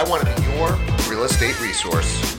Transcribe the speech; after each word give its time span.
I 0.00 0.02
want 0.04 0.26
to 0.26 0.34
be 0.34 0.48
your 0.56 0.78
real 1.10 1.24
estate 1.24 1.60
resource. 1.60 2.38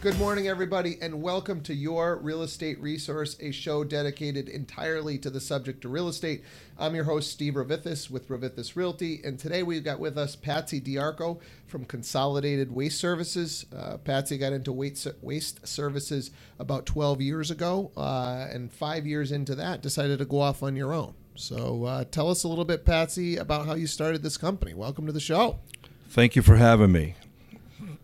Good 0.00 0.18
morning, 0.18 0.48
everybody, 0.48 0.98
and 1.00 1.22
welcome 1.22 1.60
to 1.60 1.72
Your 1.72 2.16
Real 2.16 2.42
Estate 2.42 2.80
Resource, 2.80 3.36
a 3.38 3.52
show 3.52 3.84
dedicated 3.84 4.48
entirely 4.48 5.16
to 5.18 5.30
the 5.30 5.38
subject 5.38 5.84
of 5.84 5.92
real 5.92 6.08
estate. 6.08 6.42
I'm 6.76 6.96
your 6.96 7.04
host, 7.04 7.30
Steve 7.30 7.54
Rovithis 7.54 8.10
with 8.10 8.28
Rovithis 8.28 8.74
Realty, 8.74 9.20
and 9.22 9.38
today 9.38 9.62
we've 9.62 9.84
got 9.84 10.00
with 10.00 10.18
us 10.18 10.34
Patsy 10.34 10.80
Diarco 10.80 11.38
from 11.68 11.84
Consolidated 11.84 12.74
Waste 12.74 12.98
Services. 12.98 13.66
Uh, 13.72 13.98
Patsy 13.98 14.36
got 14.36 14.52
into 14.52 14.72
waste, 14.72 15.06
waste 15.22 15.64
services 15.64 16.32
about 16.58 16.84
12 16.84 17.20
years 17.20 17.52
ago, 17.52 17.92
uh, 17.96 18.48
and 18.50 18.72
five 18.72 19.06
years 19.06 19.30
into 19.30 19.54
that, 19.54 19.82
decided 19.82 20.18
to 20.18 20.24
go 20.24 20.40
off 20.40 20.64
on 20.64 20.74
your 20.74 20.92
own. 20.92 21.14
So 21.36 21.84
uh, 21.84 22.04
tell 22.10 22.28
us 22.28 22.42
a 22.42 22.48
little 22.48 22.64
bit, 22.64 22.84
Patsy, 22.84 23.36
about 23.36 23.66
how 23.66 23.74
you 23.74 23.86
started 23.86 24.24
this 24.24 24.36
company. 24.36 24.74
Welcome 24.74 25.06
to 25.06 25.12
the 25.12 25.20
show. 25.20 25.60
Thank 26.08 26.36
you 26.36 26.42
for 26.42 26.56
having 26.56 26.92
me 26.92 27.16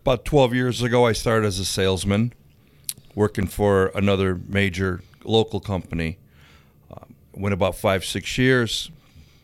about 0.01 0.25
12 0.25 0.55
years 0.55 0.81
ago, 0.81 1.05
I 1.05 1.11
started 1.11 1.45
as 1.45 1.59
a 1.59 1.65
salesman, 1.65 2.33
working 3.13 3.45
for 3.45 3.87
another 3.93 4.39
major 4.47 5.01
local 5.23 5.59
company. 5.59 6.17
Uh, 6.91 7.05
went 7.33 7.53
about 7.53 7.75
five, 7.75 8.03
six 8.03 8.35
years, 8.35 8.89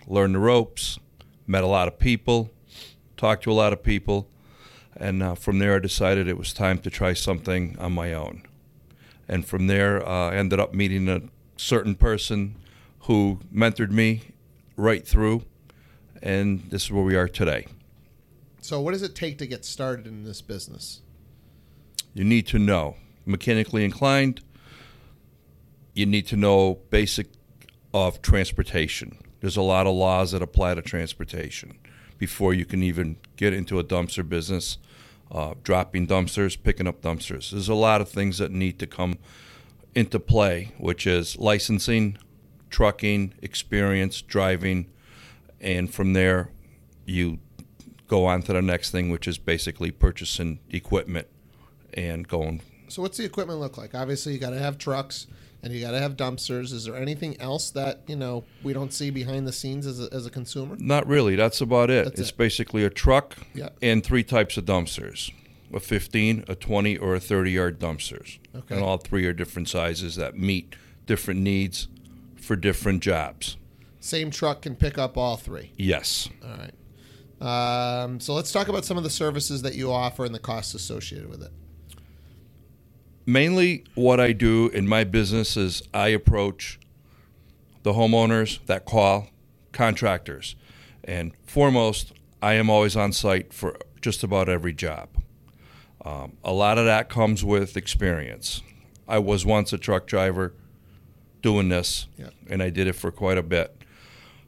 learned 0.07 0.33
the 0.33 0.39
ropes, 0.39 0.97
met 1.45 1.63
a 1.63 1.67
lot 1.67 1.87
of 1.87 1.99
people, 1.99 2.49
talked 3.17 3.43
to 3.43 3.51
a 3.51 3.53
lot 3.53 3.71
of 3.71 3.83
people, 3.83 4.27
and 4.95 5.21
uh, 5.21 5.35
from 5.35 5.59
there 5.59 5.75
I 5.75 5.79
decided 5.79 6.27
it 6.27 6.39
was 6.39 6.53
time 6.53 6.79
to 6.79 6.89
try 6.89 7.13
something 7.13 7.77
on 7.77 7.91
my 7.91 8.13
own. 8.13 8.41
And 9.27 9.45
from 9.45 9.67
there, 9.67 10.03
uh, 10.07 10.31
I 10.31 10.37
ended 10.37 10.59
up 10.59 10.73
meeting 10.73 11.07
a 11.07 11.21
certain 11.55 11.93
person 11.93 12.55
who 13.01 13.39
mentored 13.53 13.91
me 13.91 14.21
right 14.75 15.07
through, 15.07 15.43
and 16.19 16.63
this 16.71 16.85
is 16.85 16.91
where 16.91 17.03
we 17.03 17.15
are 17.15 17.27
today. 17.27 17.67
So, 18.67 18.81
what 18.81 18.91
does 18.91 19.01
it 19.01 19.15
take 19.15 19.37
to 19.37 19.47
get 19.47 19.63
started 19.63 20.07
in 20.07 20.25
this 20.25 20.41
business? 20.41 20.99
You 22.13 22.25
need 22.25 22.47
to 22.47 22.59
know 22.59 22.97
mechanically 23.25 23.85
inclined. 23.85 24.41
You 25.93 26.05
need 26.05 26.27
to 26.27 26.35
know 26.35 26.79
basic 26.89 27.27
of 27.93 28.21
transportation. 28.21 29.19
There's 29.39 29.55
a 29.55 29.61
lot 29.61 29.87
of 29.87 29.95
laws 29.95 30.33
that 30.33 30.41
apply 30.41 30.75
to 30.75 30.81
transportation 30.81 31.79
before 32.17 32.53
you 32.53 32.65
can 32.65 32.83
even 32.83 33.15
get 33.37 33.53
into 33.53 33.79
a 33.79 33.85
dumpster 33.85 34.27
business. 34.27 34.79
Uh, 35.31 35.53
dropping 35.63 36.05
dumpsters, 36.05 36.61
picking 36.61 36.87
up 36.87 37.01
dumpsters. 37.01 37.51
There's 37.51 37.69
a 37.69 37.73
lot 37.73 38.01
of 38.01 38.09
things 38.09 38.37
that 38.39 38.51
need 38.51 38.79
to 38.79 38.85
come 38.85 39.17
into 39.95 40.19
play, 40.19 40.73
which 40.77 41.07
is 41.07 41.37
licensing, 41.37 42.17
trucking, 42.69 43.33
experience, 43.41 44.21
driving, 44.21 44.91
and 45.61 45.93
from 45.93 46.11
there, 46.11 46.51
you 47.05 47.39
go 48.07 48.25
on 48.25 48.41
to 48.43 48.53
the 48.53 48.61
next 48.61 48.91
thing, 48.91 49.09
which 49.09 49.27
is 49.27 49.37
basically 49.37 49.91
purchasing 49.91 50.59
equipment 50.69 51.27
and 51.93 52.27
going. 52.27 52.61
So, 52.87 53.01
what's 53.01 53.17
the 53.17 53.25
equipment 53.25 53.59
look 53.59 53.77
like? 53.77 53.93
Obviously, 53.93 54.33
you 54.33 54.39
got 54.39 54.51
to 54.51 54.59
have 54.59 54.77
trucks 54.77 55.27
and 55.63 55.73
you 55.73 55.81
got 55.81 55.91
to 55.91 55.99
have 55.99 56.15
dumpsters. 56.15 56.71
Is 56.71 56.85
there 56.85 56.95
anything 56.95 57.39
else 57.41 57.69
that 57.71 58.01
you 58.07 58.15
know 58.15 58.43
we 58.63 58.73
don't 58.73 58.93
see 58.93 59.09
behind 59.09 59.47
the 59.47 59.51
scenes 59.51 59.85
as 59.85 59.99
a, 59.99 60.07
as 60.13 60.25
a 60.25 60.29
consumer? 60.29 60.75
Not 60.79 61.07
really. 61.07 61.35
That's 61.35 61.61
about 61.61 61.89
it. 61.89 62.05
That's 62.05 62.19
it's 62.21 62.29
it. 62.29 62.37
basically 62.37 62.83
a 62.83 62.89
truck 62.89 63.35
and 63.81 64.03
three 64.03 64.23
types 64.23 64.57
of 64.57 64.65
dumpsters: 64.65 65.31
a 65.73 65.79
15, 65.79 66.45
a 66.47 66.55
20, 66.55 66.97
or 66.97 67.15
a 67.15 67.19
30 67.19 67.51
yard 67.51 67.79
dumpsters. 67.79 68.39
Okay. 68.55 68.75
And 68.75 68.83
all 68.83 68.97
three 68.97 69.25
are 69.25 69.33
different 69.33 69.69
sizes 69.69 70.15
that 70.15 70.37
meet 70.37 70.75
different 71.05 71.39
needs 71.41 71.87
for 72.35 72.55
different 72.55 73.01
jobs. 73.01 73.57
Same 73.99 74.31
truck 74.31 74.61
can 74.61 74.75
pick 74.75 74.97
up 74.97 75.17
all 75.17 75.35
three. 75.35 75.71
Yes. 75.75 76.29
All 76.43 76.57
right. 76.57 76.71
Um, 77.39 78.19
so 78.19 78.33
let's 78.33 78.51
talk 78.51 78.67
about 78.67 78.83
some 78.83 78.97
of 78.97 79.03
the 79.03 79.09
services 79.09 79.61
that 79.61 79.75
you 79.75 79.91
offer 79.91 80.25
and 80.25 80.33
the 80.33 80.39
costs 80.39 80.73
associated 80.73 81.29
with 81.29 81.43
it. 81.43 81.51
Mainly, 83.25 83.83
what 83.95 84.19
I 84.19 84.31
do 84.31 84.69
in 84.69 84.87
my 84.87 85.03
business 85.03 85.57
is 85.57 85.83
I 85.93 86.07
approach 86.09 86.79
the 87.83 87.93
homeowners 87.93 88.65
that 88.65 88.85
call, 88.85 89.27
contractors, 89.71 90.55
and 91.03 91.33
foremost, 91.45 92.13
I 92.41 92.53
am 92.53 92.69
always 92.69 92.95
on 92.95 93.11
site 93.11 93.53
for 93.53 93.77
just 94.01 94.23
about 94.23 94.49
every 94.49 94.73
job. 94.73 95.09
Um, 96.03 96.37
a 96.43 96.53
lot 96.53 96.77
of 96.77 96.85
that 96.85 97.09
comes 97.09 97.43
with 97.43 97.75
experience. 97.75 98.61
I 99.07 99.19
was 99.19 99.45
once 99.45 99.73
a 99.73 99.77
truck 99.77 100.07
driver 100.07 100.53
doing 101.41 101.69
this, 101.69 102.07
yeah. 102.17 102.29
and 102.49 102.63
I 102.63 102.69
did 102.69 102.87
it 102.87 102.93
for 102.93 103.11
quite 103.11 103.37
a 103.37 103.43
bit. 103.43 103.83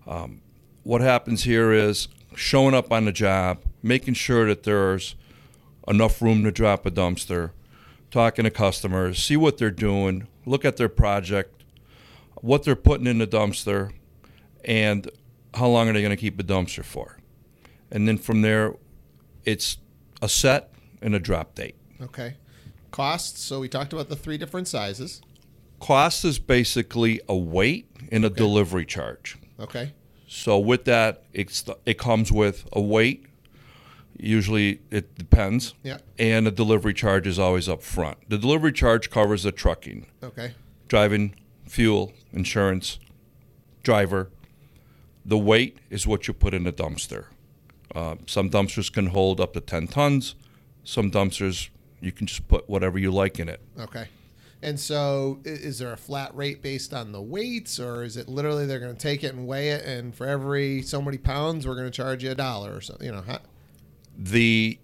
Um, 0.07 0.41
what 0.83 1.01
happens 1.01 1.43
here 1.43 1.71
is 1.71 2.07
showing 2.39 2.73
up 2.73 2.91
on 2.91 3.03
the 3.03 3.11
job, 3.11 3.61
making 3.83 4.13
sure 4.13 4.47
that 4.47 4.63
there's 4.63 5.15
enough 5.87 6.21
room 6.21 6.41
to 6.43 6.51
drop 6.51 6.85
a 6.85 6.91
dumpster, 6.91 7.51
talking 8.11 8.45
to 8.45 8.49
customers, 8.49 9.21
see 9.21 9.35
what 9.35 9.57
they're 9.57 9.69
doing, 9.69 10.25
look 10.45 10.63
at 10.63 10.77
their 10.77 10.87
project, 10.87 11.63
what 12.41 12.63
they're 12.63 12.77
putting 12.77 13.07
in 13.07 13.17
the 13.17 13.27
dumpster, 13.27 13.91
and 14.63 15.09
how 15.53 15.67
long 15.67 15.89
are 15.89 15.93
they 15.93 16.01
going 16.01 16.11
to 16.11 16.17
keep 16.17 16.37
the 16.37 16.43
dumpster 16.43 16.83
for. 16.83 17.17
And 17.91 18.07
then 18.07 18.17
from 18.17 18.41
there, 18.41 18.73
it's 19.43 19.77
a 20.21 20.29
set 20.29 20.71
and 21.01 21.13
a 21.13 21.19
drop 21.19 21.55
date. 21.55 21.75
Okay. 22.01 22.35
Costs. 22.91 23.41
So 23.41 23.59
we 23.59 23.67
talked 23.67 23.91
about 23.91 24.07
the 24.07 24.15
three 24.15 24.37
different 24.37 24.69
sizes. 24.69 25.21
Cost 25.81 26.23
is 26.23 26.39
basically 26.39 27.19
a 27.27 27.35
weight 27.35 27.89
and 28.11 28.23
a 28.23 28.27
okay. 28.27 28.35
delivery 28.35 28.85
charge. 28.85 29.37
Okay. 29.59 29.91
So 30.31 30.59
with 30.59 30.85
that, 30.85 31.23
it's 31.33 31.65
it 31.87 31.97
comes 31.97 32.31
with 32.31 32.69
a 32.71 32.79
weight. 32.79 33.25
Usually 34.15 34.79
it 34.91 35.15
depends. 35.17 35.73
Yeah. 35.81 35.97
And 36.19 36.45
the 36.45 36.51
delivery 36.51 36.93
charge 36.93 37.25
is 37.25 37.39
always 37.39 37.67
up 37.67 37.81
front. 37.81 38.29
The 38.29 38.37
delivery 38.37 38.71
charge 38.71 39.09
covers 39.09 39.41
the 39.41 39.51
trucking. 39.51 40.05
Okay. 40.21 40.53
Driving, 40.87 41.33
fuel, 41.65 42.13
insurance, 42.31 42.99
driver. 43.81 44.29
The 45.25 45.37
weight 45.37 45.79
is 45.89 46.05
what 46.05 46.27
you 46.27 46.35
put 46.35 46.53
in 46.53 46.63
the 46.63 46.73
dumpster. 46.73 47.25
Uh, 47.95 48.15
some 48.27 48.51
dumpsters 48.51 48.93
can 48.93 49.07
hold 49.07 49.41
up 49.41 49.53
to 49.53 49.61
10 49.61 49.87
tons. 49.87 50.35
Some 50.83 51.09
dumpsters, 51.09 51.69
you 52.01 52.11
can 52.11 52.27
just 52.27 52.47
put 52.47 52.69
whatever 52.69 52.99
you 52.99 53.09
like 53.09 53.39
in 53.39 53.49
it. 53.49 53.61
Okay. 53.79 54.07
And 54.61 54.79
so, 54.79 55.39
is 55.45 55.79
there 55.79 55.93
a 55.93 55.97
flat 55.97 56.35
rate 56.35 56.61
based 56.61 56.93
on 56.93 57.13
the 57.13 57.21
weights, 57.21 57.79
or 57.79 58.03
is 58.03 58.17
it 58.17 58.27
literally 58.27 58.65
they're 58.65 58.79
going 58.79 58.95
to 58.95 58.99
take 58.99 59.23
it 59.23 59.33
and 59.33 59.47
weigh 59.47 59.69
it, 59.69 59.85
and 59.85 60.13
for 60.13 60.27
every 60.27 60.81
so 60.81 61.01
many 61.01 61.17
pounds, 61.17 61.65
we're 61.65 61.75
going 61.75 61.87
to 61.87 61.91
charge 61.91 62.23
you 62.23 62.31
a 62.31 62.35
dollar 62.35 62.75
or 62.75 62.81
something? 62.81 63.05
You 63.05 63.13
know, 63.13 63.21
how? 63.21 63.39
the 64.19 64.77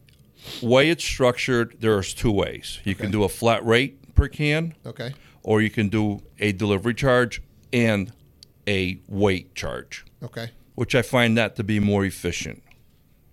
way 0.62 0.90
it's 0.90 1.04
structured, 1.04 1.76
there's 1.82 2.14
two 2.14 2.32
ways. 2.32 2.80
You 2.84 2.94
okay. 2.94 3.04
can 3.04 3.12
do 3.12 3.24
a 3.24 3.30
flat 3.30 3.66
rate 3.66 4.16
per 4.16 4.30
can, 4.30 4.74
okay, 4.86 5.14
or 5.44 5.62
you 5.62 5.70
can 5.70 5.90
do 5.90 6.24
a 6.40 6.54
delivery 6.54 6.94
charge 6.94 7.42
and 7.74 8.12
a 8.68 9.00
weight 9.08 9.54
charge, 9.56 10.06
okay, 10.24 10.52
which 10.76 10.96
I 10.96 11.02
find 11.02 11.38
that 11.38 11.56
to 11.58 11.64
be 11.64 11.80
more 11.80 12.06
efficient. 12.06 12.64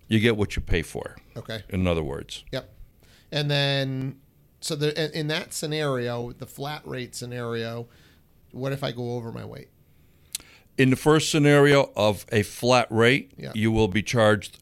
You 0.09 0.19
get 0.19 0.35
what 0.35 0.55
you 0.55 0.61
pay 0.61 0.81
for. 0.81 1.15
Okay. 1.35 1.63
In 1.69 1.87
other 1.87 2.03
words. 2.03 2.43
Yep. 2.51 2.69
And 3.31 3.49
then 3.49 4.19
so 4.63 4.77
the, 4.77 5.17
in 5.17 5.27
that 5.27 5.53
scenario, 5.53 6.31
the 6.31 6.45
flat 6.45 6.87
rate 6.87 7.15
scenario, 7.15 7.87
what 8.51 8.71
if 8.71 8.81
I 8.81 8.93
go 8.93 9.15
over 9.15 9.29
my 9.33 9.43
weight? 9.43 9.67
In 10.77 10.89
the 10.89 10.95
first 10.95 11.29
scenario 11.29 11.91
of 11.97 12.25
a 12.31 12.43
flat 12.43 12.87
rate, 12.89 13.33
yeah. 13.37 13.51
you 13.53 13.73
will 13.73 13.89
be 13.89 14.01
charged 14.01 14.59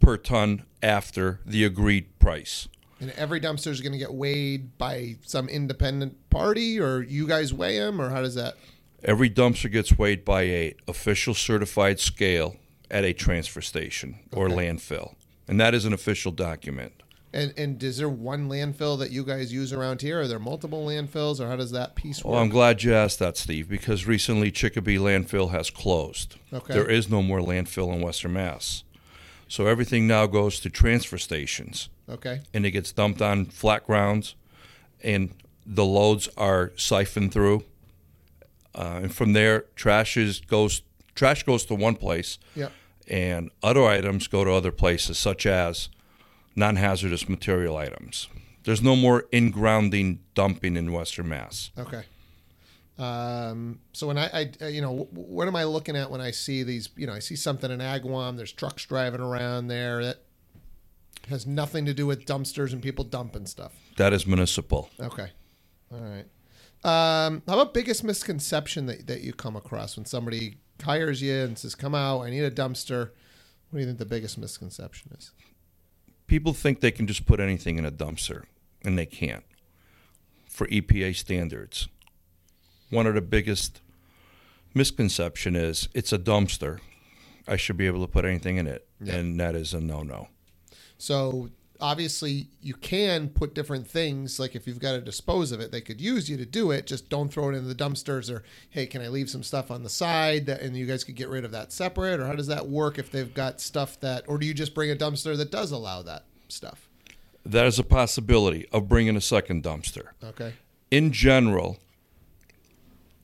per 0.00 0.16
ton 0.16 0.64
after 0.82 1.40
the 1.46 1.64
agreed 1.64 2.18
price. 2.18 2.68
And 3.00 3.12
every 3.12 3.40
dumpster 3.40 3.68
is 3.68 3.80
going 3.80 3.92
to 3.92 3.98
get 3.98 4.12
weighed 4.12 4.76
by 4.76 5.18
some 5.22 5.48
independent 5.48 6.30
party, 6.30 6.80
or 6.80 7.02
you 7.02 7.28
guys 7.28 7.54
weigh 7.54 7.78
them, 7.78 8.00
or 8.00 8.10
how 8.10 8.22
does 8.22 8.34
that? 8.34 8.56
Every 9.04 9.30
dumpster 9.30 9.70
gets 9.70 9.96
weighed 9.96 10.24
by 10.24 10.42
a 10.42 10.74
official 10.88 11.32
certified 11.32 12.00
scale 12.00 12.56
at 12.90 13.04
a 13.04 13.12
transfer 13.12 13.60
station 13.60 14.18
or 14.32 14.46
okay. 14.46 14.56
landfill, 14.56 15.14
and 15.46 15.60
that 15.60 15.74
is 15.74 15.84
an 15.84 15.92
official 15.92 16.32
document. 16.32 17.03
And 17.34 17.52
and 17.58 17.82
is 17.82 17.98
there 17.98 18.08
one 18.08 18.48
landfill 18.48 18.96
that 19.00 19.10
you 19.10 19.24
guys 19.24 19.52
use 19.52 19.72
around 19.72 20.00
here? 20.00 20.20
Are 20.20 20.28
there 20.28 20.38
multiple 20.38 20.86
landfills, 20.86 21.40
or 21.40 21.48
how 21.48 21.56
does 21.56 21.72
that 21.72 21.96
piece 21.96 22.22
work? 22.22 22.32
Well, 22.32 22.40
I'm 22.40 22.48
glad 22.48 22.84
you 22.84 22.94
asked 22.94 23.18
that, 23.18 23.36
Steve, 23.36 23.68
because 23.68 24.06
recently 24.06 24.52
Chicopee 24.52 24.98
landfill 24.98 25.50
has 25.50 25.68
closed. 25.68 26.36
Okay. 26.52 26.72
There 26.72 26.88
is 26.88 27.10
no 27.10 27.22
more 27.22 27.40
landfill 27.40 27.92
in 27.92 28.00
Western 28.00 28.34
Mass, 28.34 28.84
so 29.48 29.66
everything 29.66 30.06
now 30.06 30.26
goes 30.26 30.60
to 30.60 30.70
transfer 30.70 31.18
stations. 31.18 31.88
Okay. 32.08 32.42
And 32.54 32.64
it 32.64 32.70
gets 32.70 32.92
dumped 32.92 33.20
on 33.20 33.46
flat 33.46 33.84
grounds, 33.84 34.36
and 35.02 35.34
the 35.66 35.84
loads 35.84 36.28
are 36.36 36.70
siphoned 36.76 37.32
through, 37.32 37.64
uh, 38.76 39.00
and 39.02 39.12
from 39.12 39.32
there, 39.32 39.64
trash 39.74 40.16
is 40.16 40.38
goes 40.38 40.82
trash 41.16 41.42
goes 41.42 41.64
to 41.64 41.74
one 41.74 41.96
place. 41.96 42.38
Yeah. 42.54 42.68
And 43.08 43.50
other 43.60 43.84
items 43.84 44.28
go 44.28 44.44
to 44.44 44.52
other 44.52 44.72
places, 44.72 45.18
such 45.18 45.46
as 45.46 45.88
non 46.56 46.76
hazardous 46.76 47.28
material 47.28 47.76
items. 47.76 48.28
There's 48.64 48.82
no 48.82 48.96
more 48.96 49.26
in 49.30 49.50
grounding 49.50 50.20
dumping 50.34 50.76
in 50.76 50.92
Western 50.92 51.28
Mass. 51.28 51.70
Okay. 51.78 52.04
Um, 52.98 53.80
so 53.92 54.06
when 54.06 54.16
I, 54.18 54.52
I, 54.60 54.68
you 54.68 54.80
know, 54.80 55.08
what 55.10 55.48
am 55.48 55.56
I 55.56 55.64
looking 55.64 55.96
at 55.96 56.10
when 56.10 56.20
I 56.20 56.30
see 56.30 56.62
these? 56.62 56.88
You 56.96 57.06
know, 57.06 57.12
I 57.12 57.18
see 57.18 57.36
something 57.36 57.70
in 57.70 57.80
Agawam. 57.80 58.36
There's 58.36 58.52
trucks 58.52 58.86
driving 58.86 59.20
around 59.20 59.66
there. 59.66 60.02
That 60.02 60.22
has 61.28 61.46
nothing 61.46 61.84
to 61.86 61.94
do 61.94 62.06
with 62.06 62.24
dumpsters 62.24 62.72
and 62.72 62.82
people 62.82 63.04
dumping 63.04 63.46
stuff. 63.46 63.72
That 63.96 64.12
is 64.12 64.26
municipal. 64.26 64.90
Okay. 65.00 65.30
All 65.92 66.00
right. 66.00 66.26
Um, 66.84 67.42
how 67.46 67.54
about 67.54 67.74
biggest 67.74 68.04
misconception 68.04 68.86
that, 68.86 69.06
that 69.06 69.22
you 69.22 69.32
come 69.32 69.56
across 69.56 69.96
when 69.96 70.04
somebody 70.04 70.58
hires 70.82 71.22
you 71.22 71.34
and 71.34 71.58
says, 71.58 71.74
"Come 71.74 71.94
out, 71.94 72.20
I 72.20 72.30
need 72.30 72.42
a 72.44 72.50
dumpster." 72.50 73.10
What 73.70 73.78
do 73.78 73.80
you 73.80 73.86
think 73.86 73.98
the 73.98 74.04
biggest 74.04 74.38
misconception 74.38 75.12
is? 75.18 75.32
People 76.34 76.52
think 76.52 76.80
they 76.80 76.90
can 76.90 77.06
just 77.06 77.26
put 77.26 77.38
anything 77.38 77.78
in 77.78 77.84
a 77.84 77.92
dumpster, 77.92 78.42
and 78.84 78.98
they 78.98 79.06
can't. 79.06 79.44
For 80.48 80.66
EPA 80.66 81.14
standards, 81.14 81.86
one 82.90 83.06
of 83.06 83.14
the 83.14 83.20
biggest 83.20 83.80
misconception 84.74 85.54
is 85.54 85.88
it's 85.94 86.12
a 86.12 86.18
dumpster. 86.18 86.80
I 87.46 87.54
should 87.54 87.76
be 87.76 87.86
able 87.86 88.04
to 88.04 88.10
put 88.10 88.24
anything 88.24 88.56
in 88.56 88.66
it, 88.66 88.84
Yeah. 89.00 89.14
and 89.14 89.38
that 89.38 89.54
is 89.54 89.72
a 89.74 89.80
no-no. 89.80 90.26
So 90.98 91.50
obviously, 91.80 92.48
you 92.62 92.74
can 92.74 93.28
put 93.28 93.54
different 93.54 93.86
things. 93.86 94.38
Like 94.38 94.54
if 94.54 94.66
you've 94.66 94.78
got 94.78 94.92
to 94.92 95.00
dispose 95.00 95.52
of 95.52 95.60
it, 95.60 95.72
they 95.72 95.80
could 95.80 96.00
use 96.00 96.28
you 96.30 96.36
to 96.36 96.46
do 96.46 96.70
it. 96.70 96.86
Just 96.86 97.08
don't 97.08 97.32
throw 97.32 97.48
it 97.50 97.54
in 97.54 97.68
the 97.68 97.74
dumpsters. 97.74 98.30
Or 98.32 98.42
hey, 98.70 98.86
can 98.86 99.02
I 99.02 99.08
leave 99.08 99.28
some 99.28 99.42
stuff 99.42 99.70
on 99.70 99.82
the 99.82 99.88
side 99.88 100.46
that, 100.46 100.60
and 100.60 100.76
you 100.76 100.86
guys 100.86 101.04
could 101.04 101.16
get 101.16 101.28
rid 101.28 101.44
of 101.44 101.50
that 101.52 101.72
separate? 101.72 102.20
Or 102.20 102.26
how 102.26 102.34
does 102.34 102.46
that 102.46 102.68
work 102.68 102.98
if 102.98 103.10
they've 103.10 103.32
got 103.32 103.60
stuff 103.60 103.98
that? 104.00 104.24
Or 104.28 104.38
do 104.38 104.46
you 104.46 104.54
just 104.54 104.74
bring 104.74 104.90
a 104.90 104.96
dumpster 104.96 105.36
that 105.36 105.50
does 105.50 105.72
allow 105.72 106.02
that 106.02 106.24
stuff? 106.48 106.88
That 107.44 107.66
is 107.66 107.78
a 107.78 107.84
possibility 107.84 108.66
of 108.72 108.88
bringing 108.88 109.16
a 109.16 109.20
second 109.20 109.62
dumpster. 109.62 110.08
Okay. 110.22 110.54
in 110.90 111.12
general, 111.12 111.78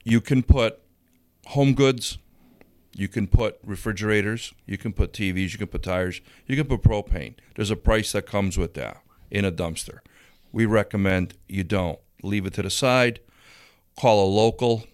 you 0.04 0.20
can 0.20 0.42
put 0.42 0.78
home 1.46 1.72
goods, 1.74 2.18
you 2.94 3.08
can 3.08 3.26
put 3.26 3.58
refrigerators, 3.64 4.52
you 4.66 4.76
can 4.76 4.92
put 4.92 5.12
TVs, 5.12 5.52
you 5.52 5.58
can 5.58 5.66
put 5.66 5.82
tires, 5.82 6.20
you 6.46 6.56
can 6.56 6.66
put 6.66 6.82
propane. 6.82 7.34
There's 7.54 7.70
a 7.70 7.76
price 7.76 8.12
that 8.12 8.26
comes 8.26 8.58
with 8.58 8.74
that 8.74 9.02
in 9.30 9.44
a 9.44 9.52
dumpster. 9.52 9.98
We 10.52 10.66
recommend 10.66 11.34
you 11.48 11.64
don't. 11.64 11.98
Leave 12.22 12.44
it 12.44 12.52
to 12.54 12.62
the 12.62 12.70
side, 12.70 13.20
call 13.98 14.26
a 14.26 14.28
local 14.28 14.84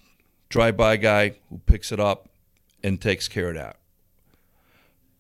drive 0.49 0.77
by 0.77 0.97
guy 0.97 1.35
who 1.49 1.59
picks 1.67 1.91
it 1.91 1.99
up 1.99 2.29
and 2.85 3.01
takes 3.01 3.27
care 3.27 3.49
of 3.49 3.57
that. 3.57 3.77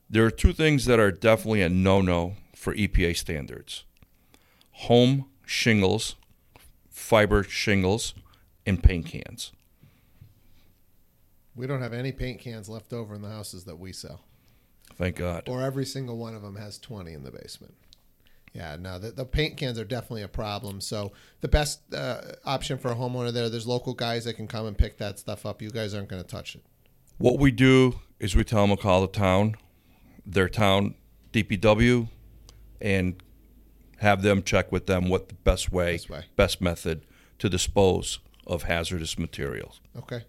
There 0.08 0.24
are 0.24 0.30
two 0.30 0.52
things 0.52 0.84
that 0.84 1.00
are 1.00 1.10
definitely 1.10 1.62
a 1.62 1.68
no 1.68 2.00
no 2.00 2.34
for 2.54 2.74
EPA 2.74 3.16
standards 3.16 3.84
home 4.70 5.24
shingles 5.44 6.14
fiber 6.96 7.42
shingles, 7.44 8.14
and 8.64 8.82
paint 8.82 9.06
cans. 9.06 9.52
We 11.56 11.66
don't 11.66 11.80
have 11.82 11.92
any 11.92 12.12
paint 12.12 12.40
cans 12.40 12.68
left 12.68 12.92
over 12.92 13.14
in 13.14 13.22
the 13.22 13.30
houses 13.30 13.64
that 13.64 13.78
we 13.78 13.92
sell. 13.92 14.20
Thank 14.96 15.16
God. 15.16 15.44
Or 15.48 15.62
every 15.62 15.84
single 15.86 16.16
one 16.16 16.34
of 16.34 16.42
them 16.42 16.56
has 16.56 16.78
20 16.78 17.12
in 17.12 17.24
the 17.24 17.30
basement. 17.30 17.74
Yeah, 18.52 18.76
no, 18.78 18.98
the, 18.98 19.10
the 19.10 19.24
paint 19.26 19.56
cans 19.58 19.78
are 19.78 19.84
definitely 19.84 20.22
a 20.22 20.28
problem. 20.28 20.80
So 20.80 21.12
the 21.42 21.48
best 21.48 21.92
uh, 21.92 22.20
option 22.44 22.78
for 22.78 22.90
a 22.90 22.94
homeowner 22.94 23.32
there, 23.32 23.48
there's 23.50 23.66
local 23.66 23.92
guys 23.92 24.24
that 24.24 24.34
can 24.34 24.46
come 24.46 24.66
and 24.66 24.76
pick 24.78 24.96
that 24.98 25.18
stuff 25.18 25.44
up. 25.44 25.60
You 25.60 25.70
guys 25.70 25.92
aren't 25.94 26.08
going 26.08 26.22
to 26.22 26.28
touch 26.28 26.54
it. 26.54 26.62
What 27.18 27.38
we 27.38 27.50
do 27.50 28.00
is 28.18 28.34
we 28.34 28.44
tell 28.44 28.66
them 28.66 28.76
to 28.76 28.82
call 28.82 29.02
the 29.02 29.08
town, 29.08 29.56
their 30.24 30.48
town 30.48 30.94
DPW, 31.32 32.08
and 32.80 33.22
have 33.98 34.22
them 34.22 34.42
check 34.42 34.72
with 34.72 34.86
them 34.86 35.08
what 35.08 35.28
the 35.28 35.34
best 35.34 35.70
way, 35.72 35.92
Best 35.94 36.10
way. 36.10 36.24
best 36.36 36.60
method 36.60 37.02
to 37.38 37.48
dispose 37.50 38.18
of 38.46 38.62
hazardous 38.64 39.18
materials. 39.18 39.80
Okay. 39.98 40.24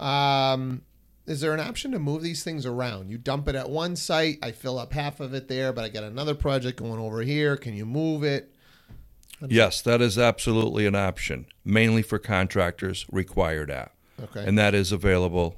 Um, 0.00 0.82
is 1.26 1.40
there 1.40 1.52
an 1.52 1.60
option 1.60 1.90
to 1.92 1.98
move 1.98 2.22
these 2.22 2.44
things 2.44 2.64
around? 2.66 3.10
You 3.10 3.18
dump 3.18 3.48
it 3.48 3.54
at 3.54 3.68
one 3.68 3.96
site, 3.96 4.38
I 4.42 4.52
fill 4.52 4.78
up 4.78 4.92
half 4.92 5.18
of 5.20 5.34
it 5.34 5.48
there, 5.48 5.72
but 5.72 5.84
I 5.84 5.88
got 5.88 6.04
another 6.04 6.34
project 6.34 6.78
going 6.78 7.00
over 7.00 7.22
here. 7.22 7.56
Can 7.56 7.74
you 7.74 7.84
move 7.86 8.22
it? 8.22 8.52
Yes, 9.46 9.82
that 9.82 10.00
is 10.00 10.18
absolutely 10.18 10.86
an 10.86 10.94
option. 10.94 11.46
Mainly 11.64 12.02
for 12.02 12.18
contractors, 12.18 13.04
required 13.10 13.68
that, 13.70 13.92
Okay. 14.22 14.44
and 14.46 14.56
that 14.58 14.74
is 14.74 14.92
available 14.92 15.56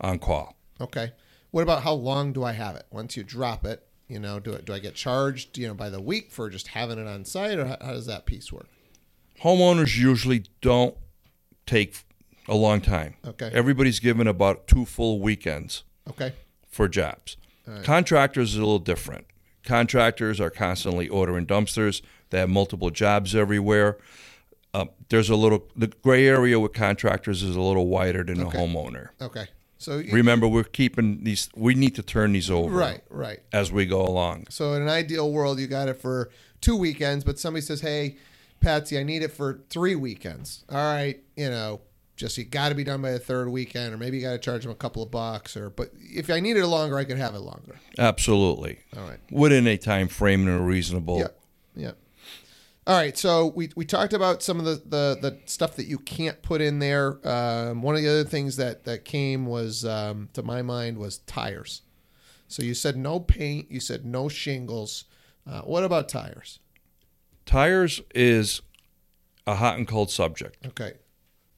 on 0.00 0.18
call. 0.18 0.56
Okay. 0.80 1.12
What 1.50 1.62
about 1.62 1.82
how 1.82 1.94
long 1.94 2.32
do 2.32 2.44
I 2.44 2.52
have 2.52 2.76
it? 2.76 2.86
Once 2.90 3.16
you 3.16 3.24
drop 3.24 3.64
it, 3.64 3.84
you 4.06 4.18
know, 4.20 4.38
do 4.38 4.52
it 4.52 4.64
do 4.64 4.72
I 4.74 4.78
get 4.78 4.94
charged, 4.94 5.58
you 5.58 5.66
know, 5.66 5.74
by 5.74 5.90
the 5.90 6.00
week 6.00 6.30
for 6.30 6.48
just 6.50 6.68
having 6.68 6.98
it 6.98 7.06
on 7.08 7.24
site 7.24 7.58
or 7.58 7.66
how, 7.66 7.76
how 7.80 7.92
does 7.92 8.06
that 8.06 8.26
piece 8.26 8.52
work? 8.52 8.68
Homeowners 9.42 9.96
usually 9.96 10.44
don't 10.60 10.96
take 11.66 11.96
a 12.48 12.54
long 12.54 12.80
time. 12.80 13.14
Okay. 13.26 13.50
Everybody's 13.52 14.00
given 14.00 14.26
about 14.26 14.66
two 14.66 14.84
full 14.84 15.20
weekends 15.20 15.84
Okay. 16.08 16.32
for 16.68 16.88
jobs. 16.88 17.36
Contractors 17.82 18.52
is 18.52 18.56
a 18.56 18.60
little 18.60 18.78
different. 18.78 19.26
Contractors 19.62 20.40
are 20.40 20.48
constantly 20.50 21.06
ordering 21.08 21.44
dumpsters. 21.46 22.00
They 22.30 22.38
have 22.38 22.48
multiple 22.48 22.90
jobs 22.90 23.34
everywhere. 23.34 23.98
Uh, 24.72 24.86
there's 25.10 25.28
a 25.28 25.36
little 25.36 25.68
the 25.76 25.88
gray 26.02 26.26
area 26.26 26.58
with 26.58 26.72
contractors 26.72 27.42
is 27.42 27.56
a 27.56 27.60
little 27.60 27.86
wider 27.86 28.22
than 28.24 28.40
Okay. 28.40 28.56
a 28.58 28.60
homeowner. 28.60 29.08
Okay. 29.20 29.46
So 29.76 30.02
Remember, 30.10 30.48
we're 30.48 30.64
keeping 30.64 31.22
these. 31.24 31.48
We 31.54 31.74
need 31.74 31.94
to 31.96 32.02
turn 32.02 32.32
these 32.32 32.50
over 32.50 32.74
right, 32.76 33.02
right. 33.10 33.40
as 33.52 33.70
we 33.70 33.86
go 33.86 34.00
along. 34.02 34.46
So 34.50 34.72
in 34.74 34.82
an 34.82 34.88
ideal 34.88 35.30
world, 35.30 35.60
you 35.60 35.66
got 35.68 35.88
it 35.88 36.00
for 36.00 36.30
two 36.60 36.74
weekends, 36.76 37.22
but 37.22 37.38
somebody 37.38 37.60
says, 37.64 37.80
"Hey, 37.82 38.16
Patsy, 38.60 38.98
I 38.98 39.04
need 39.04 39.22
it 39.22 39.32
for 39.32 39.60
three 39.70 39.94
weekends." 39.94 40.64
All 40.68 40.76
right, 40.78 41.22
you 41.36 41.48
know, 41.48 41.80
just 42.18 42.36
you 42.36 42.44
got 42.44 42.68
to 42.68 42.74
be 42.74 42.84
done 42.84 43.00
by 43.00 43.12
the 43.12 43.18
third 43.18 43.48
weekend, 43.48 43.94
or 43.94 43.96
maybe 43.96 44.18
you 44.18 44.24
got 44.24 44.32
to 44.32 44.38
charge 44.38 44.62
them 44.62 44.72
a 44.72 44.74
couple 44.74 45.02
of 45.02 45.10
bucks, 45.10 45.56
or 45.56 45.70
but 45.70 45.90
if 45.98 46.28
I 46.28 46.40
needed 46.40 46.62
it 46.62 46.66
longer, 46.66 46.98
I 46.98 47.04
could 47.04 47.16
have 47.16 47.34
it 47.34 47.38
longer. 47.40 47.78
Absolutely, 47.96 48.80
All 48.96 49.04
right. 49.04 49.20
within 49.30 49.66
a 49.66 49.78
time 49.78 50.08
frame 50.08 50.46
and 50.46 50.60
a 50.60 50.62
reasonable. 50.62 51.20
Yeah. 51.20 51.28
Yeah. 51.76 51.92
All 52.88 52.96
right. 52.96 53.16
So 53.16 53.46
we, 53.54 53.70
we 53.76 53.84
talked 53.84 54.14
about 54.14 54.42
some 54.42 54.58
of 54.58 54.64
the, 54.64 54.76
the, 54.76 55.18
the 55.20 55.38
stuff 55.44 55.76
that 55.76 55.86
you 55.86 55.98
can't 55.98 56.40
put 56.42 56.60
in 56.60 56.78
there. 56.78 57.18
Um, 57.26 57.82
one 57.82 57.94
of 57.94 58.02
the 58.02 58.08
other 58.08 58.24
things 58.24 58.56
that, 58.56 58.84
that 58.84 59.04
came 59.04 59.44
was, 59.46 59.84
um, 59.84 60.30
to 60.32 60.42
my 60.42 60.62
mind, 60.62 60.96
was 60.96 61.18
tires. 61.18 61.82
So 62.48 62.62
you 62.62 62.72
said 62.72 62.96
no 62.96 63.20
paint. 63.20 63.70
You 63.70 63.78
said 63.78 64.06
no 64.06 64.28
shingles. 64.30 65.04
Uh, 65.46 65.60
what 65.60 65.84
about 65.84 66.08
tires? 66.08 66.60
Tires 67.44 68.00
is 68.14 68.62
a 69.46 69.54
hot 69.56 69.76
and 69.76 69.86
cold 69.86 70.10
subject. 70.10 70.66
Okay. 70.66 70.94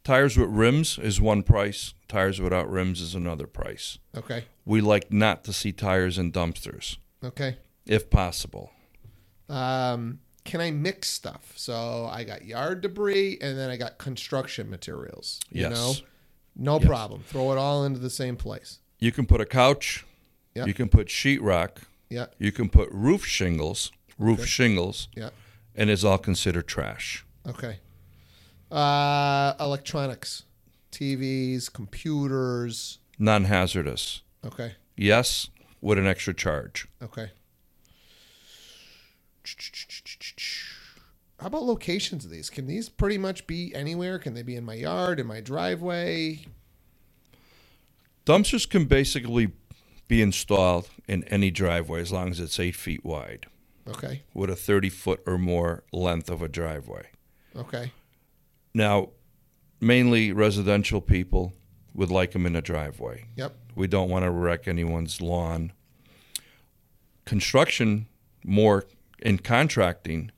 Tires 0.03 0.37
with 0.37 0.49
rims 0.49 0.99
is 0.99 1.21
one 1.21 1.43
price. 1.43 1.95
Tires 2.09 2.41
without 2.41 2.71
rims 2.71 3.01
is 3.01 3.15
another 3.15 3.47
price. 3.47 3.99
Okay. 4.17 4.45
We 4.65 4.81
like 4.81 5.13
not 5.13 5.45
to 5.45 5.53
see 5.53 5.73
tires 5.73 6.19
in 6.19 6.33
dumpsters, 6.33 6.97
Okay. 7.23 7.59
if 7.87 8.09
possible. 8.11 8.71
Um, 9.49 10.21
can 10.45 10.61
I 10.61 10.71
mix 10.71 11.09
stuff? 11.11 11.53
So 11.57 12.07
I 12.11 12.25
got 12.25 12.45
yard 12.45 12.81
debris 12.81 13.39
and 13.41 13.59
then 13.59 13.69
I 13.71 13.77
got 13.77 13.99
construction 13.99 14.71
materials. 14.71 15.41
You 15.51 15.63
Yes. 15.63 15.73
know, 15.73 15.95
no 16.57 16.79
Yes. 16.79 16.87
problem. 16.87 17.23
Throw 17.25 17.53
it 17.53 17.59
all 17.59 17.85
into 17.85 17.99
the 18.01 18.11
same 18.11 18.37
place. 18.37 18.79
You 18.99 19.13
can 19.13 19.27
put 19.27 19.41
a 19.41 19.47
couch. 19.47 20.07
Yeah. 20.55 20.65
You 20.65 20.75
can 20.75 20.89
put 20.89 21.09
sheetrock. 21.09 21.83
Yeah. 22.09 22.27
You 22.39 22.53
can 22.53 22.69
put 22.71 22.89
roof 22.91 23.25
shingles, 23.27 23.93
roof 24.19 24.47
shingles, 24.47 25.09
Yeah. 25.15 25.31
and 25.75 25.91
it's 25.91 26.05
all 26.05 26.19
considered 26.19 26.67
trash. 26.67 27.25
Okay. 27.47 27.79
Uh, 28.71 29.55
electronics, 29.59 30.45
TVs, 30.93 31.73
computers. 31.73 32.99
Non-hazardous. 33.19 34.23
Okay. 34.45 34.75
Yes, 34.97 35.49
with 35.81 35.99
an 35.99 36.07
extra 36.07 36.33
charge. 36.35 36.87
Okay. 37.03 37.31
How 41.41 41.47
about 41.47 41.63
locations 41.65 42.25
of 42.25 42.31
these? 42.31 42.51
Can 42.51 42.67
these 42.67 42.89
pretty 42.89 43.19
much 43.19 43.47
be 43.47 43.75
anywhere? 43.75 44.19
Can 44.19 44.35
they 44.35 44.43
be 44.43 44.57
in 44.57 44.65
my 44.65 44.75
yard, 44.75 45.19
in 45.19 45.27
my 45.27 45.41
driveway? 45.41 46.45
Dumpsters 48.27 48.69
can 48.69 48.85
basically 48.85 49.53
be 50.07 50.21
installed 50.21 50.89
in 51.09 51.25
any 51.25 51.51
driveway 51.51 52.01
as 52.03 52.13
long 52.13 52.29
as 52.31 52.39
it's 52.41 52.61
eight 52.61 52.77
feet 52.77 53.05
wide, 53.05 53.47
Okay. 53.89 54.23
with 54.35 54.51
a 54.51 54.57
30 54.57 54.91
foot 54.91 55.23
or 55.27 55.39
more 55.39 55.83
length 55.93 56.29
of 56.31 56.43
a 56.43 56.49
driveway. 56.49 57.07
Okay. 57.57 57.93
Now, 58.75 59.11
mainly 59.81 60.33
residential 60.33 61.01
people 61.01 61.55
would 61.95 62.11
like 62.11 62.33
them 62.33 62.47
in 62.47 62.55
a 62.55 62.63
driveway. 62.63 63.27
Yep. 63.37 63.55
We 63.75 63.87
don't 63.87 64.11
want 64.11 64.25
to 64.25 64.31
wreck 64.31 64.69
anyone's 64.69 65.21
lawn. 65.21 65.73
Construction, 67.25 68.07
more 68.45 68.87
in 69.21 69.39
contracting, 69.39 70.31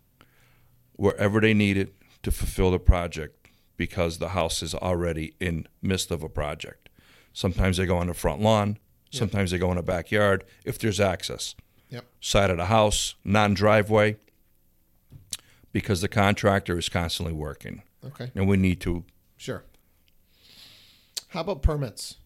wherever 0.94 1.40
they 1.40 1.54
need 1.54 1.76
it 1.76 1.94
to 2.22 2.30
fulfill 2.30 2.70
the 2.70 2.78
project 2.78 3.48
because 3.76 4.18
the 4.18 4.30
house 4.30 4.62
is 4.62 4.74
already 4.74 5.34
in 5.40 5.66
midst 5.80 6.10
of 6.10 6.22
a 6.22 6.28
project. 6.28 6.88
Sometimes 7.32 7.78
they 7.78 7.86
go 7.86 7.96
on 7.96 8.06
the 8.06 8.14
front 8.14 8.40
lawn, 8.40 8.78
sometimes 9.10 9.50
they 9.50 9.58
go 9.58 9.70
in 9.70 9.76
the 9.76 9.82
backyard 9.82 10.44
if 10.64 10.78
there's 10.78 11.00
access. 11.00 11.54
Yep. 11.88 12.04
Side 12.20 12.50
of 12.50 12.56
the 12.56 12.66
house, 12.66 13.14
non 13.24 13.54
driveway, 13.54 14.16
because 15.72 16.00
the 16.00 16.08
contractor 16.08 16.78
is 16.78 16.88
constantly 16.88 17.34
working 17.34 17.82
Okay. 18.06 18.30
and 18.35 18.49
we 18.49 18.56
need 18.56 18.80
to 18.82 19.04
Sure. 19.37 19.64
How 21.28 21.40
about 21.40 21.62
permits? 21.62 22.16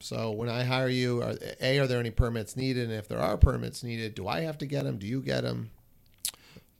So 0.00 0.30
when 0.30 0.48
I 0.48 0.64
hire 0.64 0.88
you, 0.88 1.22
are, 1.22 1.34
a 1.60 1.78
are 1.78 1.86
there 1.86 1.98
any 2.00 2.10
permits 2.10 2.56
needed? 2.56 2.84
And 2.84 2.92
if 2.92 3.08
there 3.08 3.18
are 3.20 3.36
permits 3.36 3.82
needed, 3.82 4.14
do 4.14 4.26
I 4.28 4.40
have 4.40 4.56
to 4.58 4.66
get 4.66 4.84
them? 4.84 4.98
Do 4.98 5.06
you 5.06 5.20
get 5.20 5.42
them? 5.42 5.70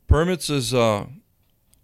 Permits 0.07 0.49
is 0.51 0.73
uh, 0.75 1.07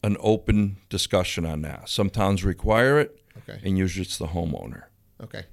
an 0.02 0.16
open 0.20 0.76
discussion 0.88 1.44
on 1.44 1.62
that. 1.62 1.88
Some 1.88 2.10
towns 2.10 2.44
require 2.44 2.98
it, 3.00 3.20
Okay. 3.38 3.60
and 3.64 3.76
usually 3.76 4.02
it's 4.04 4.18
the 4.18 4.28
homeowner. 4.28 4.84
Okay. 5.22 5.44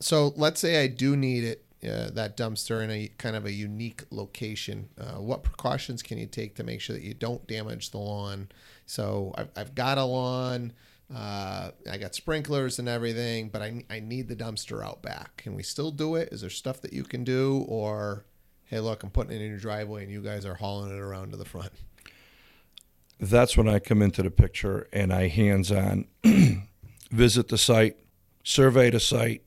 So 0.00 0.32
let's 0.36 0.60
say 0.60 0.82
I 0.82 0.86
do 0.88 1.16
need 1.16 1.44
it, 1.44 1.64
uh, 1.86 2.10
that 2.14 2.36
dumpster 2.36 2.82
in 2.82 2.90
a 2.90 3.08
kind 3.18 3.36
of 3.36 3.46
a 3.46 3.52
unique 3.52 4.04
location. 4.10 4.88
Uh, 4.98 5.20
what 5.20 5.42
precautions 5.42 6.02
can 6.02 6.18
you 6.18 6.26
take 6.26 6.54
to 6.56 6.64
make 6.64 6.80
sure 6.80 6.94
that 6.94 7.02
you 7.02 7.14
don't 7.14 7.46
damage 7.46 7.90
the 7.90 7.98
lawn? 7.98 8.48
So 8.86 9.34
I've, 9.36 9.48
I've 9.56 9.74
got 9.74 9.98
a 9.98 10.04
lawn, 10.04 10.72
uh, 11.14 11.70
I 11.90 11.96
got 11.98 12.14
sprinklers 12.14 12.78
and 12.78 12.88
everything, 12.88 13.48
but 13.48 13.62
I, 13.62 13.84
I 13.88 14.00
need 14.00 14.28
the 14.28 14.36
dumpster 14.36 14.84
out 14.84 15.02
back. 15.02 15.36
Can 15.38 15.54
we 15.54 15.62
still 15.62 15.90
do 15.90 16.16
it? 16.16 16.30
Is 16.32 16.40
there 16.40 16.50
stuff 16.50 16.80
that 16.82 16.92
you 16.92 17.04
can 17.04 17.24
do? 17.24 17.64
Or, 17.68 18.24
hey, 18.64 18.80
look, 18.80 19.02
I'm 19.02 19.10
putting 19.10 19.36
it 19.36 19.42
in 19.42 19.50
your 19.50 19.58
driveway 19.58 20.02
and 20.02 20.12
you 20.12 20.20
guys 20.20 20.44
are 20.44 20.54
hauling 20.54 20.96
it 20.96 21.00
around 21.00 21.30
to 21.30 21.36
the 21.36 21.44
front? 21.44 21.72
That's 23.20 23.56
when 23.56 23.68
I 23.68 23.78
come 23.78 24.02
into 24.02 24.22
the 24.22 24.30
picture 24.30 24.88
and 24.92 25.12
I 25.12 25.28
hands 25.28 25.72
on 25.72 26.06
visit 27.10 27.48
the 27.48 27.58
site, 27.58 27.96
survey 28.42 28.90
the 28.90 29.00
site. 29.00 29.42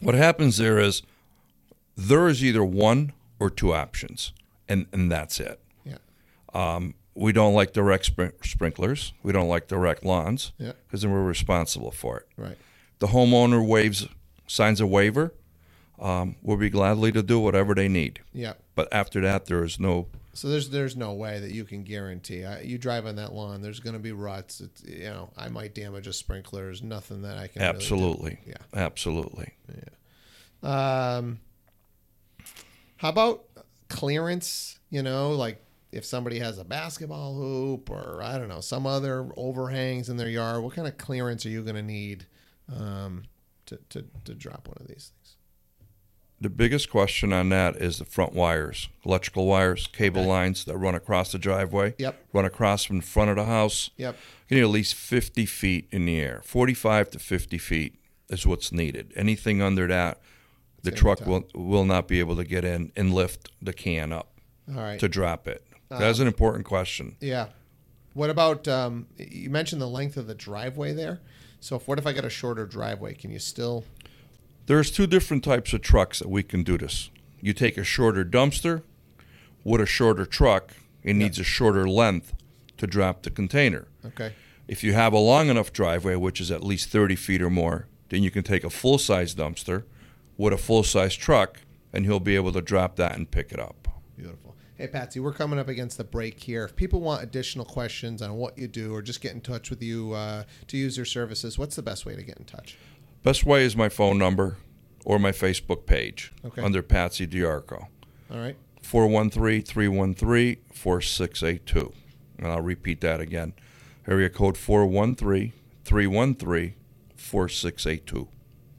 What 0.00 0.14
happens 0.14 0.56
there 0.58 0.78
is 0.78 1.02
there 1.96 2.28
is 2.28 2.44
either 2.44 2.64
one 2.64 3.12
or 3.38 3.50
two 3.50 3.72
options, 3.72 4.32
and, 4.68 4.86
and 4.92 5.10
that's 5.10 5.40
it. 5.40 5.60
Yeah. 5.84 6.78
We 7.14 7.32
don't 7.32 7.54
like 7.54 7.72
direct 7.72 8.04
sprin- 8.04 8.34
sprinklers. 8.44 9.14
We 9.22 9.32
don't 9.32 9.48
like 9.48 9.68
direct 9.68 10.04
lawns 10.04 10.52
Yeah. 10.58 10.72
because 10.86 11.00
then 11.00 11.12
we're 11.12 11.24
responsible 11.24 11.90
for 11.90 12.18
it. 12.18 12.28
Right. 12.36 12.58
The 12.98 13.06
homeowner 13.06 13.66
waives, 13.66 14.06
signs 14.46 14.82
a 14.82 14.86
waiver. 14.86 15.32
Um, 15.98 16.36
we'll 16.42 16.58
be 16.58 16.68
gladly 16.68 17.10
to 17.12 17.22
do 17.22 17.40
whatever 17.40 17.74
they 17.74 17.88
need. 17.88 18.20
Yeah. 18.34 18.52
But 18.74 18.88
after 18.92 19.22
that, 19.22 19.46
there 19.46 19.64
is 19.64 19.80
no 19.80 20.08
So 20.34 20.48
there's 20.48 20.68
there's 20.68 20.94
no 20.94 21.14
way 21.14 21.40
that 21.40 21.52
you 21.52 21.64
can 21.64 21.84
guarantee. 21.84 22.44
I, 22.44 22.60
you 22.60 22.76
drive 22.76 23.06
on 23.06 23.16
that 23.16 23.32
lawn, 23.32 23.62
there's 23.62 23.80
going 23.80 23.94
to 23.94 23.98
be 24.02 24.12
ruts. 24.12 24.60
It's, 24.60 24.84
you 24.84 25.04
know, 25.04 25.30
I 25.38 25.48
might 25.48 25.74
damage 25.74 26.06
a 26.06 26.12
sprinkler. 26.12 26.64
There's 26.64 26.82
nothing 26.82 27.22
that 27.22 27.38
I 27.38 27.46
can. 27.46 27.62
really 27.62 27.72
do. 27.72 27.76
absolutely, 27.78 28.38
Yeah. 28.46 28.54
absolutely. 28.74 29.54
Um, 30.66 31.38
how 32.96 33.10
about 33.10 33.44
clearance? 33.88 34.78
You 34.90 35.02
know, 35.02 35.30
like 35.32 35.62
if 35.92 36.04
somebody 36.04 36.38
has 36.38 36.58
a 36.58 36.64
basketball 36.64 37.34
hoop 37.34 37.90
or 37.90 38.20
I 38.22 38.38
don't 38.38 38.48
know 38.48 38.60
some 38.60 38.86
other 38.86 39.28
overhangs 39.36 40.08
in 40.08 40.16
their 40.16 40.28
yard, 40.28 40.62
what 40.62 40.74
kind 40.74 40.88
of 40.88 40.98
clearance 40.98 41.44
are 41.46 41.50
you 41.50 41.62
going 41.62 41.76
to 41.76 41.82
need 41.82 42.26
um, 42.74 43.24
to, 43.66 43.78
to 43.90 44.04
to 44.24 44.34
drop 44.34 44.68
one 44.68 44.76
of 44.80 44.86
these 44.88 45.12
things? 45.14 45.36
The 46.38 46.50
biggest 46.50 46.90
question 46.90 47.32
on 47.32 47.48
that 47.48 47.76
is 47.76 47.98
the 47.98 48.04
front 48.04 48.34
wires, 48.34 48.90
electrical 49.06 49.46
wires, 49.46 49.86
cable 49.86 50.20
Okay. 50.20 50.28
lines 50.28 50.64
that 50.66 50.76
run 50.76 50.94
across 50.94 51.32
the 51.32 51.38
driveway, 51.38 51.94
Yep. 51.98 52.26
run 52.34 52.44
across 52.44 52.84
from 52.84 53.00
front 53.00 53.30
of 53.30 53.36
the 53.36 53.46
house. 53.46 53.88
Yep. 53.96 54.16
You 54.48 54.56
need 54.58 54.62
at 54.64 54.68
least 54.68 54.94
50 54.96 55.46
feet 55.46 55.88
in 55.90 56.04
the 56.04 56.20
air. 56.20 56.42
45 56.44 57.10
to 57.12 57.18
50 57.18 57.56
feet 57.56 57.94
is 58.28 58.46
what's 58.46 58.70
needed. 58.70 59.14
Anything 59.16 59.62
under 59.62 59.86
that, 59.86 60.20
the 60.86 60.96
truck 60.96 61.18
tough. 61.18 61.28
will 61.28 61.44
will 61.54 61.84
not 61.84 62.08
be 62.08 62.18
able 62.18 62.36
to 62.36 62.44
get 62.44 62.64
in 62.64 62.92
and 62.96 63.12
lift 63.12 63.50
the 63.60 63.72
can 63.72 64.12
up 64.12 64.40
All 64.68 64.82
right. 64.82 64.98
to 64.98 65.08
drop 65.08 65.46
it. 65.46 65.64
Uh, 65.90 65.98
That's 65.98 66.18
an 66.18 66.26
important 66.26 66.64
question. 66.64 67.16
Yeah. 67.20 67.48
What 68.14 68.30
about 68.30 68.66
um, 68.66 69.06
you 69.18 69.50
mentioned 69.50 69.80
the 69.80 69.88
length 69.88 70.16
of 70.16 70.26
the 70.26 70.34
driveway 70.34 70.94
there? 70.94 71.20
So 71.60 71.76
if, 71.76 71.86
what 71.86 71.98
if 71.98 72.06
I 72.06 72.12
got 72.12 72.24
a 72.24 72.30
shorter 72.30 72.64
driveway? 72.66 73.14
Can 73.14 73.30
you 73.30 73.38
still? 73.38 73.84
There's 74.66 74.90
two 74.90 75.06
different 75.06 75.44
types 75.44 75.72
of 75.72 75.82
trucks 75.82 76.18
that 76.18 76.28
we 76.28 76.42
can 76.42 76.62
do 76.62 76.78
this. 76.78 77.10
You 77.40 77.52
take 77.52 77.76
a 77.76 77.84
shorter 77.84 78.24
dumpster 78.24 78.82
with 79.62 79.80
a 79.80 79.86
shorter 79.86 80.24
truck, 80.26 80.72
it 81.02 81.14
needs 81.14 81.38
a 81.38 81.44
shorter 81.44 81.88
length 81.88 82.34
to 82.78 82.86
drop 82.86 83.22
the 83.22 83.30
container. 83.30 83.88
Okay. 84.04 84.32
If 84.66 84.82
you 84.82 84.92
have 84.92 85.12
a 85.12 85.18
long 85.18 85.48
enough 85.48 85.72
driveway, 85.72 86.16
which 86.16 86.40
is 86.40 86.50
at 86.50 86.64
least 86.64 86.88
30 86.88 87.16
feet 87.16 87.42
or 87.42 87.50
more, 87.50 87.86
then 88.08 88.22
you 88.22 88.30
can 88.30 88.42
take 88.42 88.64
a 88.64 88.70
full 88.70 88.98
size 88.98 89.34
dumpster 89.34 89.84
with 90.36 90.52
a 90.52 90.56
full 90.58 90.82
size 90.82 91.14
truck, 91.14 91.60
and 91.92 92.04
he'll 92.04 92.20
be 92.20 92.36
able 92.36 92.52
to 92.52 92.60
drop 92.62 92.96
that 92.96 93.16
and 93.16 93.30
pick 93.30 93.52
it 93.52 93.60
up. 93.60 93.88
Beautiful. 94.16 94.54
Hey 94.76 94.88
Patsy, 94.88 95.20
we're 95.20 95.32
coming 95.32 95.58
up 95.58 95.68
against 95.68 95.96
the 95.96 96.04
break 96.04 96.38
here. 96.40 96.64
If 96.64 96.76
people 96.76 97.00
want 97.00 97.22
additional 97.22 97.64
questions 97.64 98.20
on 98.20 98.34
what 98.34 98.58
you 98.58 98.68
do 98.68 98.94
or 98.94 99.00
just 99.00 99.22
get 99.22 99.32
in 99.32 99.40
touch 99.40 99.70
with 99.70 99.82
you 99.82 100.12
uh, 100.12 100.44
to 100.68 100.76
use 100.76 100.96
your 100.98 101.06
services, 101.06 101.58
what's 101.58 101.76
the 101.76 101.82
best 101.82 102.04
way 102.04 102.14
to 102.14 102.22
get 102.22 102.36
in 102.38 102.44
touch? 102.44 102.76
Best 103.22 103.44
way 103.46 103.64
is 103.64 103.74
my 103.74 103.88
phone 103.88 104.18
number 104.18 104.58
or 105.06 105.18
my 105.18 105.32
Facebook 105.32 105.86
page 105.86 106.30
Okay. 106.44 106.60
under 106.60 106.82
Patsy 106.82 107.26
Diarco. 107.26 107.86
All 108.30 108.38
right. 108.38 108.56
413 108.82 109.62
313 109.62 110.56
4682. 110.72 111.92
And 112.38 112.46
I'll 112.48 112.60
repeat 112.60 113.00
that 113.00 113.20
again. 113.20 113.54
Area 114.06 114.28
code 114.28 114.58
413 114.58 115.52
313 115.84 116.74
4682. 117.16 118.28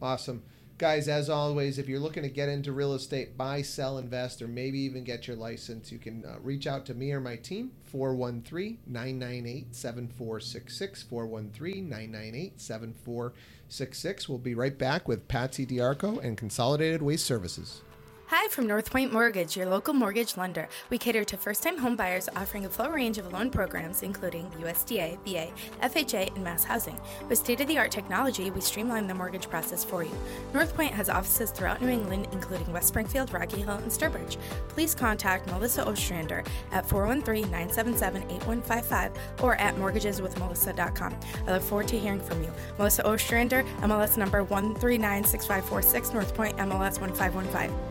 Awesome. 0.01 0.43
Guys, 0.77 1.07
as 1.07 1.27
always, 1.27 1.79
if 1.79 1.89
you're 1.89 1.99
looking 1.99 2.21
to 2.21 2.29
get 2.29 2.49
into 2.49 2.71
real 2.71 2.93
estate, 2.93 3.35
buy, 3.35 3.63
sell, 3.63 3.97
invest, 3.97 4.43
or 4.43 4.47
maybe 4.47 4.77
even 4.77 5.03
get 5.03 5.27
your 5.27 5.35
license, 5.35 5.91
you 5.91 5.97
can 5.97 6.23
uh, 6.23 6.35
reach 6.43 6.67
out 6.67 6.85
to 6.85 6.93
me 6.93 7.11
or 7.11 7.19
my 7.19 7.35
team, 7.35 7.71
413 7.85 8.77
998 8.85 9.75
7466. 9.75 11.01
413 11.01 11.89
998 11.89 12.61
7466. 12.61 14.29
We'll 14.29 14.37
be 14.37 14.53
right 14.53 14.77
back 14.77 15.07
with 15.07 15.27
Patsy 15.27 15.65
Diarco 15.65 16.23
and 16.23 16.37
Consolidated 16.37 17.01
Waste 17.01 17.25
Services. 17.25 17.81
Hi 18.29 18.49
from 18.49 18.67
North 18.67 18.91
Point 18.91 19.13
Mortgage, 19.13 19.55
your 19.55 19.67
local 19.67 19.93
mortgage 19.93 20.35
lender. 20.35 20.67
We 20.89 20.97
cater 20.97 21.23
to 21.23 21.37
first 21.37 21.63
time 21.63 21.77
home 21.77 21.95
buyers 21.95 22.27
offering 22.35 22.65
a 22.65 22.69
full 22.69 22.89
range 22.89 23.17
of 23.17 23.31
loan 23.31 23.49
programs, 23.49 24.03
including 24.03 24.51
USDA, 24.59 25.17
VA, 25.23 25.49
FHA, 25.81 26.35
and 26.35 26.43
mass 26.43 26.65
housing. 26.65 26.99
With 27.29 27.37
state 27.37 27.61
of 27.61 27.67
the 27.67 27.77
art 27.77 27.89
technology, 27.89 28.51
we 28.51 28.59
streamline 28.59 29.07
the 29.07 29.13
mortgage 29.13 29.49
process 29.49 29.85
for 29.85 30.03
you. 30.03 30.11
North 30.53 30.75
Point 30.75 30.91
has 30.91 31.07
offices 31.07 31.51
throughout 31.51 31.81
New 31.81 31.87
England, 31.87 32.27
including 32.33 32.73
West 32.73 32.89
Springfield, 32.89 33.31
Rocky 33.31 33.61
Hill, 33.61 33.77
and 33.77 33.89
Sturbridge. 33.89 34.35
Please 34.67 34.93
contact 34.93 35.49
Melissa 35.49 35.87
Ostrander 35.87 36.43
at 36.73 36.85
413 36.85 37.49
977 37.49 38.23
8155 38.23 39.13
or 39.41 39.55
at 39.55 39.73
mortgageswithmelissa.com. 39.77 41.17
I 41.47 41.53
look 41.53 41.63
forward 41.63 41.87
to 41.87 41.97
hearing 41.97 42.19
from 42.19 42.43
you. 42.43 42.51
Melissa 42.77 43.07
Ostrander, 43.07 43.63
MLS 43.83 44.17
number 44.17 44.43
1396546, 44.43 46.13
North 46.13 46.35
Point, 46.35 46.57
MLS 46.57 46.99
1515. 46.99 47.86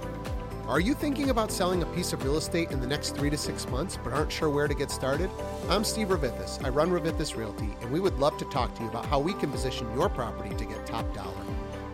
Are 0.69 0.81
you 0.81 0.95
thinking 0.95 1.31
about 1.31 1.53
selling 1.53 1.81
a 1.83 1.87
piece 1.87 2.13
of 2.13 2.25
real 2.25 2.37
estate 2.37 2.73
in 2.73 2.81
the 2.81 2.89
next 2.89 3.15
three 3.15 3.31
to 3.31 3.37
six 3.37 3.69
months 3.69 3.97
but 4.03 4.13
aren't 4.13 4.33
sure 4.33 4.51
where 4.51 4.67
to 4.67 4.75
get 4.75 4.91
started? 4.91 5.31
I'm 5.69 5.85
Steve 5.85 6.09
Rovithis. 6.09 6.63
I 6.65 6.71
run 6.71 6.91
Rovithis 6.91 7.37
Realty, 7.37 7.69
and 7.81 7.93
we 7.93 8.01
would 8.01 8.19
love 8.19 8.37
to 8.39 8.45
talk 8.47 8.75
to 8.75 8.83
you 8.83 8.89
about 8.89 9.07
how 9.07 9.21
we 9.21 9.33
can 9.35 9.53
position 9.53 9.89
your 9.95 10.09
property 10.09 10.53
to 10.57 10.65
get 10.65 10.85
top 10.85 11.15
dollar. 11.15 11.33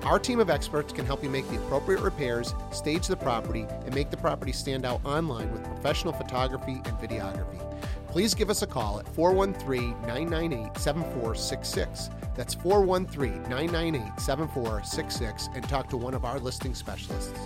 Our 0.04 0.18
team 0.18 0.40
of 0.40 0.48
experts 0.48 0.90
can 0.90 1.04
help 1.04 1.22
you 1.22 1.28
make 1.28 1.46
the 1.50 1.56
appropriate 1.56 2.00
repairs, 2.00 2.54
stage 2.70 3.08
the 3.08 3.16
property, 3.16 3.66
and 3.84 3.94
make 3.94 4.10
the 4.10 4.16
property 4.16 4.52
stand 4.52 4.86
out 4.86 5.04
online 5.04 5.52
with 5.52 5.64
professional 5.64 6.14
photography 6.14 6.80
and 6.86 6.98
videography. 6.98 7.60
Please 8.08 8.34
give 8.34 8.48
us 8.48 8.62
a 8.62 8.66
call 8.66 8.98
at 8.98 9.08
413 9.08 9.90
998 10.06 10.78
7466. 10.78 12.08
That's 12.34 12.54
413 12.54 13.42
998 13.50 14.18
7466 14.18 15.50
and 15.54 15.68
talk 15.68 15.90
to 15.90 15.98
one 15.98 16.14
of 16.14 16.24
our 16.24 16.38
listing 16.38 16.74
specialists. 16.74 17.38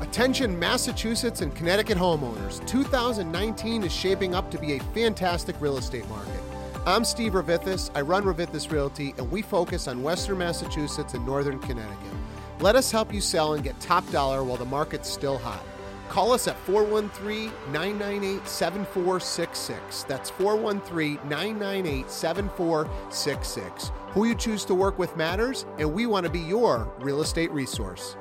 Attention, 0.00 0.56
Massachusetts 0.56 1.40
and 1.40 1.52
Connecticut 1.56 1.98
homeowners. 1.98 2.64
2019 2.68 3.82
is 3.82 3.92
shaping 3.92 4.32
up 4.32 4.48
to 4.50 4.58
be 4.58 4.74
a 4.74 4.82
fantastic 4.94 5.60
real 5.60 5.76
estate 5.76 6.08
market. 6.08 6.40
I'm 6.86 7.04
Steve 7.04 7.32
Rovithis. 7.32 7.90
I 7.96 8.02
run 8.02 8.22
Rovithis 8.22 8.70
Realty, 8.70 9.12
and 9.18 9.28
we 9.28 9.42
focus 9.42 9.88
on 9.88 10.04
Western 10.04 10.38
Massachusetts 10.38 11.14
and 11.14 11.26
Northern 11.26 11.58
Connecticut. 11.58 12.12
Let 12.60 12.76
us 12.76 12.92
help 12.92 13.12
you 13.12 13.20
sell 13.20 13.54
and 13.54 13.64
get 13.64 13.78
top 13.80 14.08
dollar 14.12 14.44
while 14.44 14.56
the 14.56 14.64
market's 14.64 15.10
still 15.10 15.36
hot. 15.36 15.64
Call 16.08 16.32
us 16.32 16.46
at 16.46 16.56
413 16.60 17.50
998 17.72 18.48
7466. 18.48 20.04
That's 20.04 20.30
413 20.30 21.16
998 21.28 22.08
7466. 22.08 23.92
Who 24.10 24.26
you 24.26 24.34
choose 24.36 24.64
to 24.66 24.76
work 24.76 24.96
with 24.96 25.16
matters, 25.16 25.66
and 25.78 25.92
we 25.92 26.06
want 26.06 26.24
to 26.24 26.30
be 26.30 26.38
your 26.38 26.88
real 27.00 27.20
estate 27.20 27.50
resource. 27.50 28.16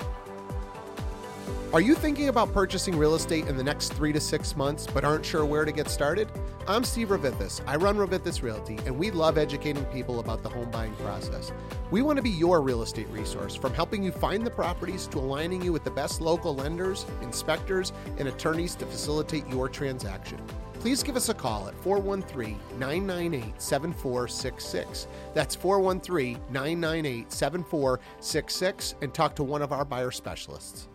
Are 1.74 1.82
you 1.82 1.96
thinking 1.96 2.30
about 2.30 2.54
purchasing 2.54 2.98
real 2.98 3.14
estate 3.14 3.50
in 3.50 3.58
the 3.58 3.64
next 3.64 3.92
three 3.92 4.14
to 4.14 4.22
six 4.22 4.56
months 4.56 4.88
but 4.88 5.04
aren't 5.04 5.26
sure 5.26 5.46
where 5.46 5.66
to 5.66 5.72
get 5.74 5.90
started? 5.90 6.30
I'm 6.66 6.86
Steve 6.86 7.10
Rovithis. 7.10 7.60
I 7.68 7.76
run 7.76 7.98
Rovithis 7.98 8.42
Realty, 8.42 8.80
and 8.86 8.98
we 8.98 9.12
love 9.12 9.38
educating 9.38 9.84
people 9.88 10.22
about 10.22 10.44
the 10.44 10.50
home 10.50 10.72
buying 10.72 10.94
process. 10.94 11.52
We 11.92 12.02
want 12.02 12.16
to 12.16 12.24
be 12.24 12.30
your 12.30 12.62
real 12.62 12.84
estate 12.84 13.10
resource 13.10 13.54
from 13.54 13.74
helping 13.74 14.02
you 14.02 14.14
find 14.14 14.48
the 14.48 14.50
properties 14.50 15.08
to 15.08 15.20
aligning 15.20 15.62
you 15.62 15.74
with 15.74 15.84
the 15.84 15.92
best 15.92 16.22
local 16.22 16.56
lenders, 16.56 17.06
inspectors, 17.22 17.92
and 18.18 18.30
attorneys 18.30 18.74
to 18.76 18.86
facilitate 18.86 19.46
your 19.50 19.68
transaction. 19.68 20.40
Please 20.76 21.04
give 21.04 21.18
us 21.18 21.28
a 21.28 21.34
call 21.34 21.68
at 21.68 21.76
413 21.84 22.58
998 22.80 23.62
7466. 23.62 25.08
That's 25.34 25.54
413 25.54 26.40
998 26.50 27.30
7466 27.30 28.96
and 29.02 29.14
talk 29.14 29.36
to 29.36 29.44
one 29.44 29.62
of 29.62 29.74
our 29.74 29.84
buyer 29.84 30.12
specialists. 30.12 30.88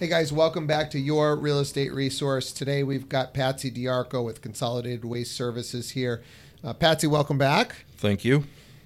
Hey 0.00 0.08
guys, 0.08 0.32
welcome 0.32 0.66
back 0.66 0.90
to 0.92 0.98
your 0.98 1.36
real 1.36 1.58
estate 1.58 1.92
resource. 1.92 2.52
Today 2.52 2.82
we've 2.82 3.06
got 3.06 3.34
Patsy 3.34 3.70
Diarco 3.70 4.24
with 4.24 4.40
Consolidated 4.40 5.04
Waste 5.04 5.36
Services 5.36 5.90
here. 5.90 6.22
Uh, 6.64 6.72
Patsy, 6.72 7.06
welcome 7.06 7.36
back. 7.36 7.84
Thank 7.98 8.24
you. 8.24 8.44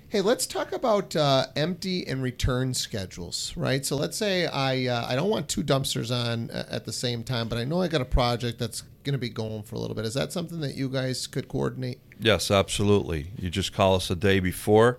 Hey, 0.08 0.22
let's 0.22 0.44
talk 0.44 0.72
about 0.72 1.14
uh, 1.14 1.46
empty 1.54 2.04
and 2.04 2.20
return 2.20 2.74
schedules, 2.74 3.52
right? 3.56 3.86
So 3.86 3.94
let's 3.94 4.16
say 4.16 4.46
I 4.46 4.86
uh, 4.86 5.06
I 5.08 5.14
don't 5.14 5.30
want 5.30 5.48
two 5.48 5.62
dumpsters 5.62 6.10
on 6.10 6.50
uh, 6.50 6.66
at 6.68 6.84
the 6.84 6.92
same 6.92 7.22
time, 7.22 7.48
but 7.48 7.58
I 7.58 7.64
know 7.64 7.80
I 7.80 7.86
got 7.86 8.00
a 8.00 8.04
project 8.04 8.58
that's 8.58 8.82
going 9.04 9.12
to 9.12 9.18
be 9.18 9.28
going 9.28 9.62
for 9.62 9.76
a 9.76 9.78
little 9.78 9.94
bit. 9.94 10.06
Is 10.06 10.14
that 10.14 10.32
something 10.32 10.58
that 10.62 10.74
you 10.74 10.88
guys 10.88 11.28
could 11.28 11.46
coordinate? 11.46 12.00
Yes, 12.18 12.50
absolutely. 12.50 13.28
You 13.38 13.50
just 13.50 13.72
call 13.72 13.94
us 13.94 14.10
a 14.10 14.16
day 14.16 14.40
before, 14.40 14.98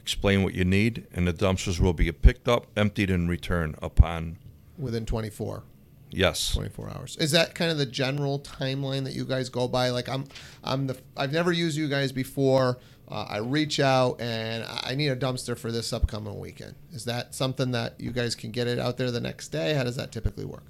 explain 0.00 0.44
what 0.44 0.54
you 0.54 0.64
need, 0.64 1.06
and 1.12 1.28
the 1.28 1.34
dumpsters 1.34 1.78
will 1.78 1.92
be 1.92 2.10
picked 2.10 2.48
up, 2.48 2.68
emptied, 2.74 3.10
and 3.10 3.28
returned 3.28 3.76
upon. 3.82 4.38
Within 4.78 5.06
24. 5.06 5.62
Yes. 6.10 6.52
24 6.52 6.90
hours. 6.90 7.16
Is 7.16 7.30
that 7.32 7.54
kind 7.54 7.70
of 7.70 7.78
the 7.78 7.86
general 7.86 8.38
timeline 8.40 9.04
that 9.04 9.14
you 9.14 9.24
guys 9.24 9.48
go 9.48 9.66
by? 9.66 9.90
Like 9.90 10.08
I'm, 10.08 10.24
I'm 10.62 10.86
the, 10.86 10.98
I've 11.16 11.32
never 11.32 11.52
used 11.52 11.76
you 11.76 11.88
guys 11.88 12.12
before. 12.12 12.78
Uh, 13.08 13.26
I 13.28 13.38
reach 13.38 13.80
out 13.80 14.20
and 14.20 14.64
I 14.68 14.94
need 14.94 15.08
a 15.08 15.16
dumpster 15.16 15.56
for 15.56 15.72
this 15.72 15.92
upcoming 15.92 16.38
weekend. 16.38 16.74
Is 16.92 17.04
that 17.06 17.34
something 17.34 17.72
that 17.72 17.98
you 17.98 18.10
guys 18.10 18.34
can 18.34 18.50
get 18.50 18.66
it 18.66 18.78
out 18.78 18.96
there 18.96 19.10
the 19.10 19.20
next 19.20 19.48
day? 19.48 19.74
How 19.74 19.84
does 19.84 19.96
that 19.96 20.12
typically 20.12 20.44
work? 20.44 20.64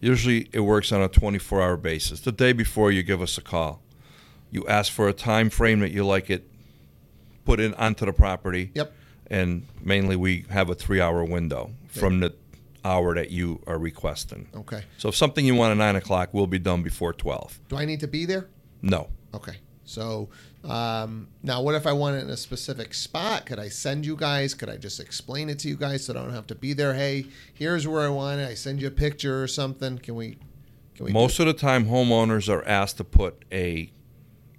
Usually 0.00 0.48
it 0.52 0.60
works 0.60 0.92
on 0.92 1.02
a 1.02 1.08
24 1.08 1.62
hour 1.62 1.76
basis. 1.76 2.20
The 2.20 2.32
day 2.32 2.52
before 2.52 2.90
you 2.90 3.02
give 3.02 3.22
us 3.22 3.38
a 3.38 3.42
call. 3.42 3.82
You 4.52 4.66
ask 4.66 4.92
for 4.92 5.08
a 5.08 5.12
time 5.12 5.48
frame 5.48 5.80
that 5.80 5.92
you 5.92 6.04
like 6.04 6.28
it 6.28 6.48
put 7.44 7.60
in 7.60 7.74
onto 7.74 8.04
the 8.04 8.12
property. 8.12 8.72
Yep. 8.74 8.92
And 9.28 9.66
mainly 9.80 10.16
we 10.16 10.44
have 10.50 10.70
a 10.70 10.74
three 10.74 11.00
hour 11.00 11.24
window 11.24 11.72
from 11.88 12.20
the 12.20 12.34
hour 12.84 13.14
that 13.14 13.30
you 13.30 13.62
are 13.66 13.78
requesting. 13.78 14.48
Okay. 14.54 14.84
So 14.98 15.08
if 15.08 15.16
something 15.16 15.44
you 15.44 15.54
want 15.54 15.72
at 15.72 15.76
nine 15.76 15.96
o'clock 15.96 16.32
will 16.32 16.46
be 16.46 16.58
done 16.58 16.82
before 16.82 17.12
12. 17.12 17.60
Do 17.68 17.76
I 17.76 17.84
need 17.84 18.00
to 18.00 18.08
be 18.08 18.24
there? 18.24 18.48
No. 18.82 19.08
Okay. 19.34 19.56
So 19.84 20.28
um, 20.64 21.28
now, 21.42 21.62
what 21.62 21.74
if 21.74 21.86
I 21.86 21.92
want 21.92 22.16
it 22.16 22.20
in 22.20 22.30
a 22.30 22.36
specific 22.36 22.94
spot? 22.94 23.46
Could 23.46 23.58
I 23.58 23.68
send 23.68 24.06
you 24.06 24.14
guys? 24.14 24.54
Could 24.54 24.68
I 24.68 24.76
just 24.76 25.00
explain 25.00 25.48
it 25.48 25.58
to 25.60 25.68
you 25.68 25.76
guys 25.76 26.04
so 26.04 26.12
I 26.12 26.16
don't 26.16 26.32
have 26.32 26.46
to 26.48 26.54
be 26.54 26.74
there? 26.74 26.94
Hey, 26.94 27.26
here's 27.54 27.88
where 27.88 28.02
I 28.02 28.08
want 28.08 28.40
it. 28.40 28.48
I 28.48 28.54
send 28.54 28.80
you 28.80 28.88
a 28.88 28.92
picture 28.92 29.42
or 29.42 29.48
something. 29.48 29.98
Can 29.98 30.14
we? 30.14 30.38
Can 30.94 31.06
we? 31.06 31.12
Most 31.12 31.40
of 31.40 31.46
the 31.46 31.54
time, 31.54 31.86
homeowners 31.86 32.48
are 32.48 32.64
asked 32.66 32.98
to 32.98 33.04
put 33.04 33.44
a 33.50 33.90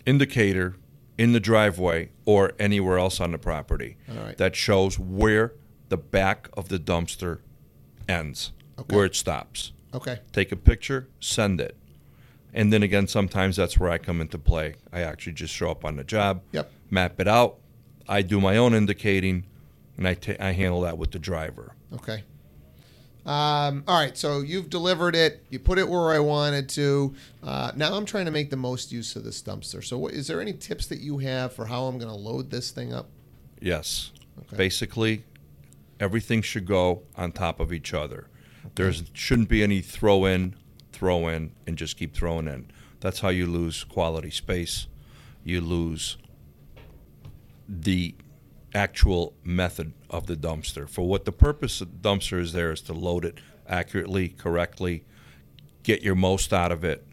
indicator 0.05 0.75
in 1.17 1.33
the 1.33 1.39
driveway 1.39 2.09
or 2.25 2.53
anywhere 2.59 2.97
else 2.97 3.19
on 3.19 3.31
the 3.31 3.37
property 3.37 3.97
right. 4.07 4.37
that 4.37 4.55
shows 4.55 4.97
where 4.97 5.53
the 5.89 5.97
back 5.97 6.49
of 6.53 6.69
the 6.69 6.79
dumpster 6.79 7.39
ends, 8.11 8.51
Okay. 8.77 8.95
where 8.95 9.05
it 9.05 9.15
stops. 9.15 9.71
Okay. 9.93 10.19
Take 10.31 10.51
a 10.51 10.55
picture, 10.55 11.07
send 11.19 11.59
it. 11.59 11.75
And 12.53 12.71
then 12.71 12.83
again, 12.83 13.07
sometimes 13.07 13.55
that's 13.55 13.77
where 13.79 13.89
I 13.89 13.97
come 13.97 14.19
into 14.21 14.37
play. 14.37 14.75
I 14.91 15.01
actually 15.01 15.33
just 15.33 15.53
show 15.53 15.71
up 15.71 15.83
on 15.85 15.95
the 15.95 16.03
job, 16.03 16.41
Yep. 16.51 16.69
map 16.89 17.19
it 17.19 17.27
out. 17.27 17.57
I 18.07 18.21
do 18.21 18.41
my 18.41 18.57
own 18.57 18.73
indicating, 18.73 19.45
and 19.97 20.07
I 20.07 20.17
I 20.39 20.51
handle 20.51 20.81
that 20.81 20.97
with 20.97 21.11
the 21.11 21.19
driver. 21.19 21.75
Okay. 21.93 22.23
Um, 23.25 23.83
all 23.87 23.99
right. 23.99 24.17
So 24.17 24.39
you've 24.41 24.69
delivered 24.69 25.15
it. 25.15 25.45
You 25.49 25.59
put 25.59 25.77
it 25.77 25.87
where 25.87 26.11
I 26.11 26.19
wanted 26.19 26.67
to. 26.69 27.13
Uh, 27.43 27.71
now 27.75 27.93
I'm 27.95 28.05
trying 28.05 28.25
to 28.25 28.31
make 28.31 28.49
the 28.49 28.57
most 28.57 28.91
use 28.91 29.15
of 29.15 29.23
this 29.23 29.41
dumpster. 29.43 29.83
So, 29.83 29.97
what, 29.97 30.13
is 30.13 30.25
there 30.27 30.41
any 30.41 30.53
tips 30.53 30.87
that 30.87 30.99
you 30.99 31.19
have 31.19 31.53
for 31.53 31.65
how 31.67 31.83
I'm 31.85 31.99
going 31.99 32.09
to 32.11 32.17
load 32.17 32.49
this 32.49 32.71
thing 32.71 32.91
up? 32.93 33.09
Yes. 33.61 34.11
Okay. 34.39 34.57
Basically, 34.57 35.23
everything 36.01 36.41
should 36.41 36.65
go 36.65 37.03
on 37.15 37.31
top 37.31 37.59
of 37.59 37.71
each 37.71 37.93
other. 37.93 38.27
There 38.75 38.91
shouldn't 39.13 39.47
be 39.49 39.63
any 39.63 39.81
throw 39.81 40.25
in, 40.25 40.55
throw 40.91 41.27
in, 41.27 41.51
and 41.67 41.77
just 41.77 41.95
keep 41.95 42.13
throwing 42.15 42.47
in. 42.47 42.69
That's 42.99 43.19
how 43.19 43.29
you 43.29 43.45
lose 43.45 43.83
quality 43.83 44.31
space. 44.31 44.87
You 45.43 45.61
lose 45.61 46.17
the 47.69 48.15
actual 48.73 49.33
method 49.43 49.93
of 50.09 50.27
the 50.27 50.35
dumpster. 50.35 50.89
For 50.89 51.07
what 51.07 51.25
the 51.25 51.31
purpose 51.31 51.81
of 51.81 52.01
the 52.01 52.09
dumpster 52.09 52.39
is 52.39 52.53
there 52.53 52.71
is 52.71 52.81
to 52.81 52.93
load 52.93 53.23
it 53.25 53.39
accurately, 53.67 54.29
correctly, 54.29 55.03
get 55.83 56.01
your 56.01 56.15
most 56.15 56.51
out 56.51 56.71
of 56.71 56.83
it. 56.83 57.05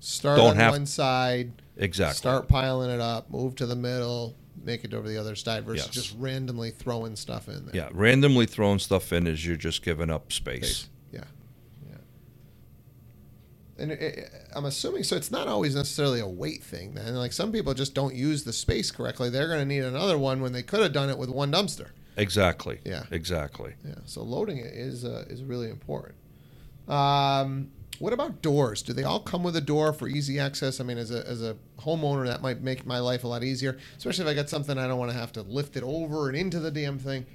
Start 0.00 0.36
Don't 0.38 0.50
on 0.50 0.56
have- 0.56 0.72
one 0.72 0.86
side. 0.86 1.62
Exactly. 1.78 2.16
Start 2.16 2.48
piling 2.48 2.90
it 2.90 3.00
up. 3.00 3.30
Move 3.30 3.54
to 3.56 3.66
the 3.66 3.76
middle. 3.76 4.34
Make 4.64 4.84
it 4.84 4.94
over 4.94 5.08
the 5.08 5.18
other 5.18 5.36
side 5.36 5.64
versus 5.64 5.86
Yes. 5.86 5.94
just 5.94 6.14
randomly 6.18 6.70
throwing 6.70 7.14
stuff 7.16 7.48
in 7.48 7.66
there. 7.66 7.74
Yeah, 7.76 7.88
randomly 7.92 8.46
throwing 8.46 8.78
stuff 8.78 9.12
in 9.12 9.26
is 9.26 9.46
you're 9.46 9.56
just 9.56 9.82
giving 9.82 10.10
up 10.10 10.32
space. 10.32 10.88
Yeah. 11.12 11.24
Yeah. 11.88 11.96
And 13.78 13.92
it, 13.92 14.00
it, 14.00 14.30
I'm 14.54 14.64
assuming 14.64 15.04
so. 15.04 15.16
It's 15.16 15.30
not 15.30 15.46
always 15.48 15.74
necessarily 15.76 16.20
a 16.20 16.26
weight 16.26 16.62
thing. 16.64 16.94
Then, 16.94 17.14
like 17.14 17.32
some 17.32 17.52
people 17.52 17.74
just 17.74 17.94
don't 17.94 18.14
use 18.14 18.44
the 18.44 18.52
space 18.52 18.90
correctly. 18.90 19.30
They're 19.30 19.48
going 19.48 19.60
to 19.60 19.66
need 19.66 19.84
another 19.84 20.18
one 20.18 20.40
when 20.40 20.52
they 20.52 20.62
could 20.62 20.80
have 20.80 20.92
done 20.92 21.10
it 21.10 21.18
with 21.18 21.28
one 21.30 21.52
dumpster. 21.52 21.90
Exactly. 22.16 22.80
Yeah. 22.84 23.04
Exactly. 23.10 23.74
Yeah. 23.86 23.96
So 24.06 24.22
loading 24.22 24.56
it 24.58 24.72
is 24.72 25.04
uh, 25.04 25.26
is 25.28 25.44
really 25.44 25.68
important. 25.68 26.14
Um, 26.88 27.70
what 28.00 28.12
about 28.12 28.42
doors? 28.42 28.82
Do 28.82 28.92
they 28.92 29.04
all 29.04 29.20
come 29.20 29.42
with 29.42 29.56
a 29.56 29.60
door 29.60 29.92
for 29.92 30.08
easy 30.08 30.38
access? 30.38 30.80
I 30.80 30.84
mean, 30.84 30.98
as 30.98 31.10
a, 31.10 31.26
as 31.26 31.42
a 31.42 31.56
homeowner, 31.80 32.26
that 32.26 32.42
might 32.42 32.60
make 32.62 32.84
my 32.86 32.98
life 32.98 33.24
a 33.24 33.28
lot 33.28 33.42
easier, 33.44 33.78
especially 33.96 34.24
if 34.24 34.30
I 34.30 34.34
got 34.34 34.48
something 34.48 34.76
I 34.78 34.86
don't 34.86 34.98
want 34.98 35.10
to 35.12 35.16
have 35.16 35.32
to 35.32 35.42
lift 35.42 35.76
it 35.76 35.82
over 35.82 36.28
and 36.28 36.36
into 36.36 36.58
the 36.60 36.70
damn 36.70 36.98
thing. 36.98 37.26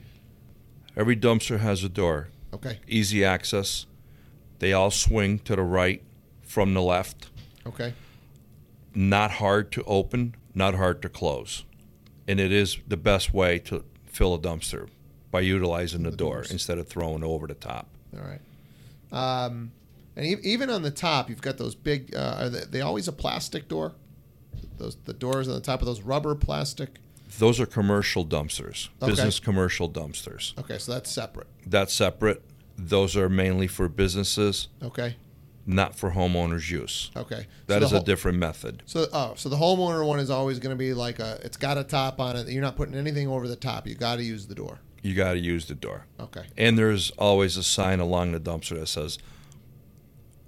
Every 0.96 1.16
dumpster 1.16 1.60
has 1.60 1.84
a 1.84 1.90
door. 1.90 2.30
Okay. 2.54 2.80
Easy 2.88 3.24
access. 3.24 3.86
They 4.60 4.74
all 4.74 4.92
swing 4.92 5.40
to 5.40 5.56
the 5.56 5.64
right 5.64 6.04
from 6.44 6.74
the 6.74 6.82
left. 6.82 7.30
Okay. 7.66 7.94
Not 8.94 9.32
hard 9.32 9.72
to 9.74 9.84
open, 9.86 10.36
not 10.54 10.76
hard 10.76 11.02
to 11.04 11.10
close. 11.10 11.64
And 12.28 12.40
it 12.40 12.52
is 12.52 12.78
the 12.88 12.98
best 12.98 13.34
way 13.34 13.58
to 13.60 13.84
fill 14.06 14.36
a 14.36 14.40
dumpster 14.40 14.90
by 15.32 15.40
utilizing 15.40 16.04
the, 16.04 16.12
The 16.12 16.18
door 16.18 16.34
doors. 16.36 16.52
instead 16.52 16.78
of 16.78 16.88
throwing 16.88 17.24
over 17.24 17.48
the 17.48 17.54
top. 17.54 17.88
All 18.14 18.22
right. 18.22 18.42
Um, 19.46 19.72
and 20.16 20.26
e- 20.26 20.38
even 20.44 20.70
on 20.70 20.82
the 20.82 20.92
top, 20.92 21.30
you've 21.30 21.42
got 21.42 21.58
those 21.58 21.76
big. 21.76 22.16
Uh, 22.16 22.36
are 22.40 22.50
they, 22.50 22.64
they 22.70 22.82
always 22.82 23.08
a 23.08 23.12
plastic 23.14 23.68
door? 23.68 23.94
Those 24.78 24.98
the 25.06 25.14
doors 25.14 25.48
on 25.48 25.56
the 25.56 25.62
top 25.62 25.80
of 25.82 25.86
those 25.86 26.02
rubber 26.02 26.36
plastic. 26.36 26.98
Those 27.40 27.60
are 27.60 27.66
commercial 27.66 28.26
dumpsters, 28.26 28.90
Okay. 29.02 29.12
business 29.12 29.40
commercial 29.40 29.90
dumpsters. 29.90 30.58
Okay, 30.60 30.78
so 30.78 30.92
that's 30.92 31.10
separate. 31.10 31.48
That's 31.66 31.94
separate. 31.94 32.44
Those 32.78 33.16
are 33.16 33.30
mainly 33.30 33.68
for 33.68 33.88
businesses, 33.88 34.68
Okay. 34.84 35.16
not 35.66 35.96
for 35.96 36.12
homeowners' 36.12 36.70
use. 36.70 37.10
Okay. 37.16 37.48
That 37.68 37.80
so 37.80 37.86
is 37.86 37.92
the 37.92 38.02
a 38.02 38.04
different 38.04 38.38
method. 38.38 38.84
So 38.86 39.08
oh, 39.14 39.34
so 39.38 39.48
the 39.48 39.56
homeowner 39.56 40.06
one 40.06 40.20
is 40.20 40.30
always 40.30 40.60
going 40.60 40.76
to 40.76 40.80
be 40.80 40.94
like 40.94 41.20
a. 41.20 41.40
It's 41.44 41.58
got 41.58 41.78
a 41.78 41.84
top 41.86 42.20
on 42.20 42.36
it. 42.36 42.50
You're 42.50 42.62
not 42.62 42.76
putting 42.76 42.96
anything 42.96 43.28
over 43.30 43.48
the 43.48 43.56
top. 43.56 43.88
You 43.88 43.96
got 43.96 44.18
to 44.18 44.24
use 44.24 44.48
the 44.48 44.56
door. 44.56 44.80
You 45.02 45.16
got 45.16 45.34
to 45.34 45.40
use 45.40 45.68
the 45.68 45.76
door. 45.76 46.06
Okay. 46.20 46.46
And 46.58 46.78
there's 46.78 47.12
always 47.12 47.56
a 47.56 47.64
sign 47.64 48.00
along 48.00 48.34
the 48.34 48.40
dumpster 48.40 48.78
that 48.80 48.88
says 48.88 49.18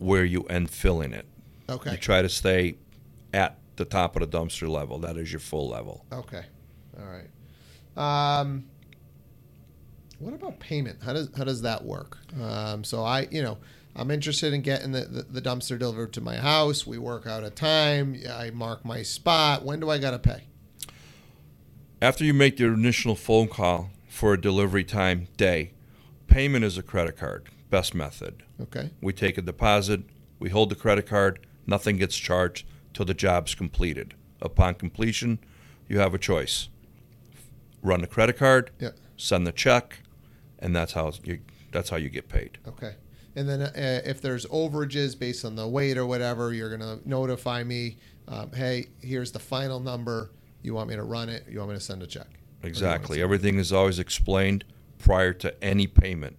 where 0.03 0.25
you 0.25 0.43
end 0.43 0.69
filling 0.69 1.13
it. 1.13 1.25
Okay. 1.69 1.91
You 1.91 1.97
try 1.97 2.21
to 2.21 2.29
stay 2.29 2.75
at 3.33 3.57
the 3.77 3.85
top 3.85 4.15
of 4.15 4.29
the 4.29 4.37
dumpster 4.37 4.69
level. 4.69 4.99
That 4.99 5.17
is 5.17 5.31
your 5.31 5.39
full 5.39 5.69
level. 5.69 6.05
Okay. 6.11 6.43
All 6.99 7.05
right. 7.05 7.29
Um, 7.95 8.65
what 10.19 10.33
about 10.33 10.59
payment? 10.59 10.99
How 11.03 11.13
does 11.13 11.29
how 11.35 11.43
does 11.43 11.61
that 11.61 11.83
work? 11.83 12.17
Um, 12.41 12.83
so 12.83 13.03
I, 13.03 13.27
you 13.31 13.41
know, 13.41 13.57
I'm 13.95 14.11
interested 14.11 14.53
in 14.53 14.61
getting 14.61 14.91
the, 14.91 15.01
the, 15.01 15.23
the 15.23 15.41
dumpster 15.41 15.79
delivered 15.79 16.13
to 16.13 16.21
my 16.21 16.35
house. 16.35 16.85
We 16.85 16.97
work 16.97 17.25
out 17.27 17.43
a 17.43 17.49
time. 17.49 18.19
I 18.29 18.49
mark 18.51 18.83
my 18.85 19.03
spot. 19.03 19.63
When 19.63 19.79
do 19.79 19.89
I 19.89 19.97
got 19.97 20.11
to 20.11 20.19
pay? 20.19 20.43
After 22.01 22.25
you 22.25 22.33
make 22.33 22.59
your 22.59 22.73
initial 22.73 23.15
phone 23.15 23.47
call 23.47 23.91
for 24.09 24.33
a 24.33 24.41
delivery 24.41 24.83
time 24.83 25.27
day, 25.37 25.71
payment 26.27 26.65
is 26.65 26.77
a 26.77 26.83
credit 26.83 27.17
card. 27.17 27.47
Best 27.73 27.95
method. 27.95 28.43
Okay. 28.61 28.91
We 29.01 29.13
take 29.13 29.35
a 29.35 29.41
deposit, 29.41 30.01
we 30.37 30.49
hold 30.51 30.69
the 30.69 30.75
credit 30.75 31.07
card, 31.07 31.39
nothing 31.65 31.97
gets 31.97 32.15
charged 32.15 32.67
till 32.93 33.03
the 33.03 33.15
job's 33.15 33.55
completed. 33.55 34.13
Upon 34.43 34.75
completion, 34.75 35.39
you 35.89 35.97
have 35.97 36.13
a 36.13 36.19
choice. 36.19 36.69
Run 37.81 38.01
the 38.01 38.05
credit 38.07 38.37
card, 38.37 38.69
Yeah. 38.79 38.89
send 39.17 39.47
the 39.47 39.51
check, 39.51 40.01
and 40.59 40.75
that's 40.75 40.93
how 40.93 41.13
you 41.23 41.39
that's 41.71 41.89
how 41.89 41.97
you 41.97 42.09
get 42.09 42.29
paid. 42.29 42.59
Okay. 42.67 42.93
and 43.35 43.49
then 43.49 43.63
uh, 43.63 43.71
if 44.05 44.21
there's 44.21 44.45
overages 44.45 45.17
based 45.17 45.43
on 45.43 45.55
the 45.55 45.67
weight 45.67 45.97
or 45.97 46.05
whatever, 46.05 46.53
you're 46.53 46.69
gonna 46.69 46.99
notify 47.05 47.63
me. 47.63 47.97
Um, 48.27 48.51
hey, 48.51 48.85
here's 49.01 49.31
the 49.31 49.39
final 49.39 49.79
number. 49.79 50.29
You 50.61 50.75
want 50.75 50.89
me 50.89 50.95
to 50.95 51.01
run 51.03 51.27
it? 51.27 51.47
You 51.49 51.57
want 51.57 51.71
me 51.71 51.75
to 51.77 51.81
send 51.81 52.03
a 52.03 52.05
check? 52.05 52.27
Or 52.27 52.27
do 52.27 52.35
you 52.35 52.35
want 52.35 52.61
to 52.61 52.67
Exactly. 52.67 53.19
Everything 53.23 53.57
is 53.57 53.73
always 53.73 53.97
explained 53.97 54.63
prior 54.99 55.33
to 55.33 55.63
any 55.63 55.87
payment. 55.87 56.37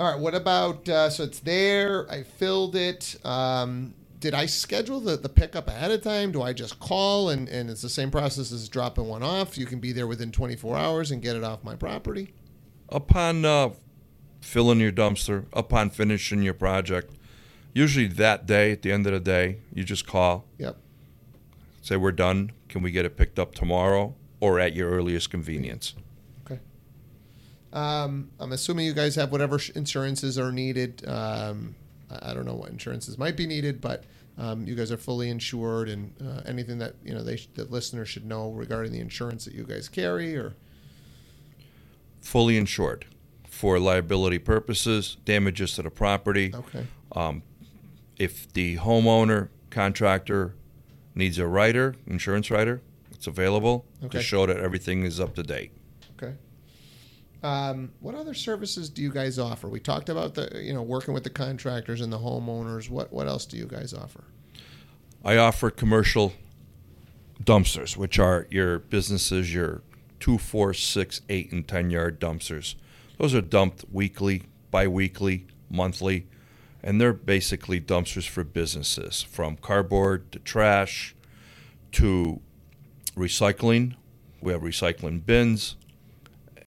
All 0.00 0.10
right. 0.10 0.18
What 0.18 0.34
about? 0.34 0.88
Uh, 0.88 1.10
so 1.10 1.24
it's 1.24 1.40
there. 1.40 2.10
I 2.10 2.22
filled 2.22 2.74
it. 2.74 3.16
Um, 3.22 3.92
did 4.18 4.32
I 4.32 4.46
schedule 4.46 4.98
the, 4.98 5.18
the 5.18 5.28
pickup 5.28 5.68
ahead 5.68 5.90
of 5.90 6.00
time? 6.00 6.32
Do 6.32 6.40
I 6.40 6.54
just 6.54 6.80
call 6.80 7.28
and, 7.28 7.46
and 7.50 7.68
it's 7.68 7.82
the 7.82 7.90
same 7.90 8.10
process 8.10 8.50
as 8.50 8.66
dropping 8.70 9.08
one 9.08 9.22
off? 9.22 9.58
You 9.58 9.66
can 9.66 9.78
be 9.78 9.92
there 9.92 10.06
within 10.06 10.32
24 10.32 10.74
hours 10.74 11.10
and 11.10 11.20
get 11.20 11.36
it 11.36 11.44
off 11.44 11.62
my 11.62 11.76
property. 11.76 12.32
Upon 12.88 13.44
uh, 13.44 13.70
filling 14.40 14.80
your 14.80 14.90
dumpster, 14.90 15.44
upon 15.52 15.90
finishing 15.90 16.42
your 16.42 16.54
project, 16.54 17.12
usually 17.74 18.06
that 18.06 18.46
day, 18.46 18.72
at 18.72 18.80
the 18.80 18.92
end 18.92 19.06
of 19.06 19.12
the 19.12 19.20
day, 19.20 19.58
you 19.74 19.84
just 19.84 20.06
call, 20.06 20.46
Yep. 20.56 20.78
say, 21.82 21.96
We're 21.96 22.12
done. 22.12 22.52
Can 22.70 22.80
we 22.80 22.90
get 22.90 23.04
it 23.04 23.18
picked 23.18 23.38
up 23.38 23.54
tomorrow 23.54 24.14
or 24.40 24.58
at 24.60 24.74
your 24.74 24.88
earliest 24.88 25.28
convenience? 25.30 25.94
Um, 27.72 28.30
I'm 28.40 28.52
assuming 28.52 28.86
you 28.86 28.92
guys 28.94 29.14
have 29.16 29.30
whatever 29.32 29.60
insurances 29.74 30.38
are 30.38 30.50
needed. 30.52 31.06
Um, 31.08 31.74
I 32.10 32.30
I 32.30 32.34
don't 32.34 32.44
know 32.46 32.54
what 32.56 32.70
insurances 32.70 33.16
might 33.18 33.36
be 33.36 33.46
needed, 33.46 33.80
but 33.80 34.04
um, 34.38 34.66
you 34.66 34.74
guys 34.74 34.90
are 34.90 34.96
fully 34.96 35.28
insured, 35.30 35.88
and 35.88 36.12
uh, 36.20 36.40
anything 36.46 36.78
that 36.78 36.94
you 37.04 37.14
know 37.14 37.22
they 37.22 37.36
sh- 37.36 37.48
the 37.54 37.64
listeners 37.64 38.08
should 38.08 38.24
know 38.24 38.50
regarding 38.50 38.90
the 38.92 38.98
insurance 39.00 39.44
that 39.44 39.54
you 39.54 39.64
guys 39.64 39.88
carry, 39.88 40.36
or 40.36 40.54
Fully 42.20 42.56
insured 42.58 43.06
for 43.48 43.78
liability 43.78 44.38
purposes, 44.38 45.16
damages 45.24 45.74
to 45.74 45.82
the 45.82 45.90
property. 45.90 46.52
okay, 46.54 46.86
Um, 47.12 47.42
if 48.18 48.52
the 48.52 48.76
homeowner 48.78 49.48
contractor 49.70 50.54
needs 51.14 51.38
a 51.38 51.46
writer, 51.46 51.94
insurance 52.06 52.50
writer, 52.50 52.82
it's 53.10 53.26
available 53.26 53.84
Okay. 54.04 54.18
to 54.18 54.22
show 54.24 54.44
that 54.46 54.58
everything 54.58 55.02
is 55.04 55.18
up 55.20 55.34
to 55.36 55.42
date. 55.42 55.72
okay. 56.22 56.34
Um, 57.42 57.92
what 58.00 58.14
other 58.14 58.34
services 58.34 58.90
do 58.90 59.02
you 59.02 59.10
guys 59.10 59.38
offer? 59.38 59.68
We 59.68 59.80
talked 59.80 60.08
about 60.08 60.34
the 60.34 60.60
you 60.62 60.74
know 60.74 60.82
working 60.82 61.14
with 61.14 61.24
the 61.24 61.30
contractors 61.30 62.00
and 62.00 62.12
the 62.12 62.18
homeowners. 62.18 62.90
What 62.90 63.12
what 63.12 63.26
else 63.26 63.46
do 63.46 63.56
you 63.56 63.66
guys 63.66 63.94
offer? 63.94 64.24
I 65.24 65.36
offer 65.36 65.70
commercial 65.70 66.34
dumpsters, 67.42 67.96
which 67.96 68.18
are 68.18 68.46
your 68.50 68.78
businesses, 68.78 69.54
your 69.54 69.82
two, 70.18 70.36
four, 70.36 70.74
six, 70.74 71.22
eight, 71.28 71.50
and 71.50 71.66
ten 71.66 71.90
yard 71.90 72.20
dumpsters. 72.20 72.74
Those 73.18 73.34
are 73.34 73.40
dumped 73.40 73.84
weekly, 73.90 74.44
bi 74.70 74.86
weekly, 74.86 75.46
monthly, 75.70 76.26
and 76.82 77.00
they're 77.00 77.14
basically 77.14 77.80
dumpsters 77.80 78.28
for 78.28 78.44
businesses 78.44 79.22
from 79.22 79.56
cardboard 79.56 80.30
to 80.32 80.38
trash 80.38 81.14
to 81.92 82.40
recycling. 83.16 83.94
We 84.42 84.52
have 84.52 84.62
recycling 84.62 85.24
bins 85.24 85.76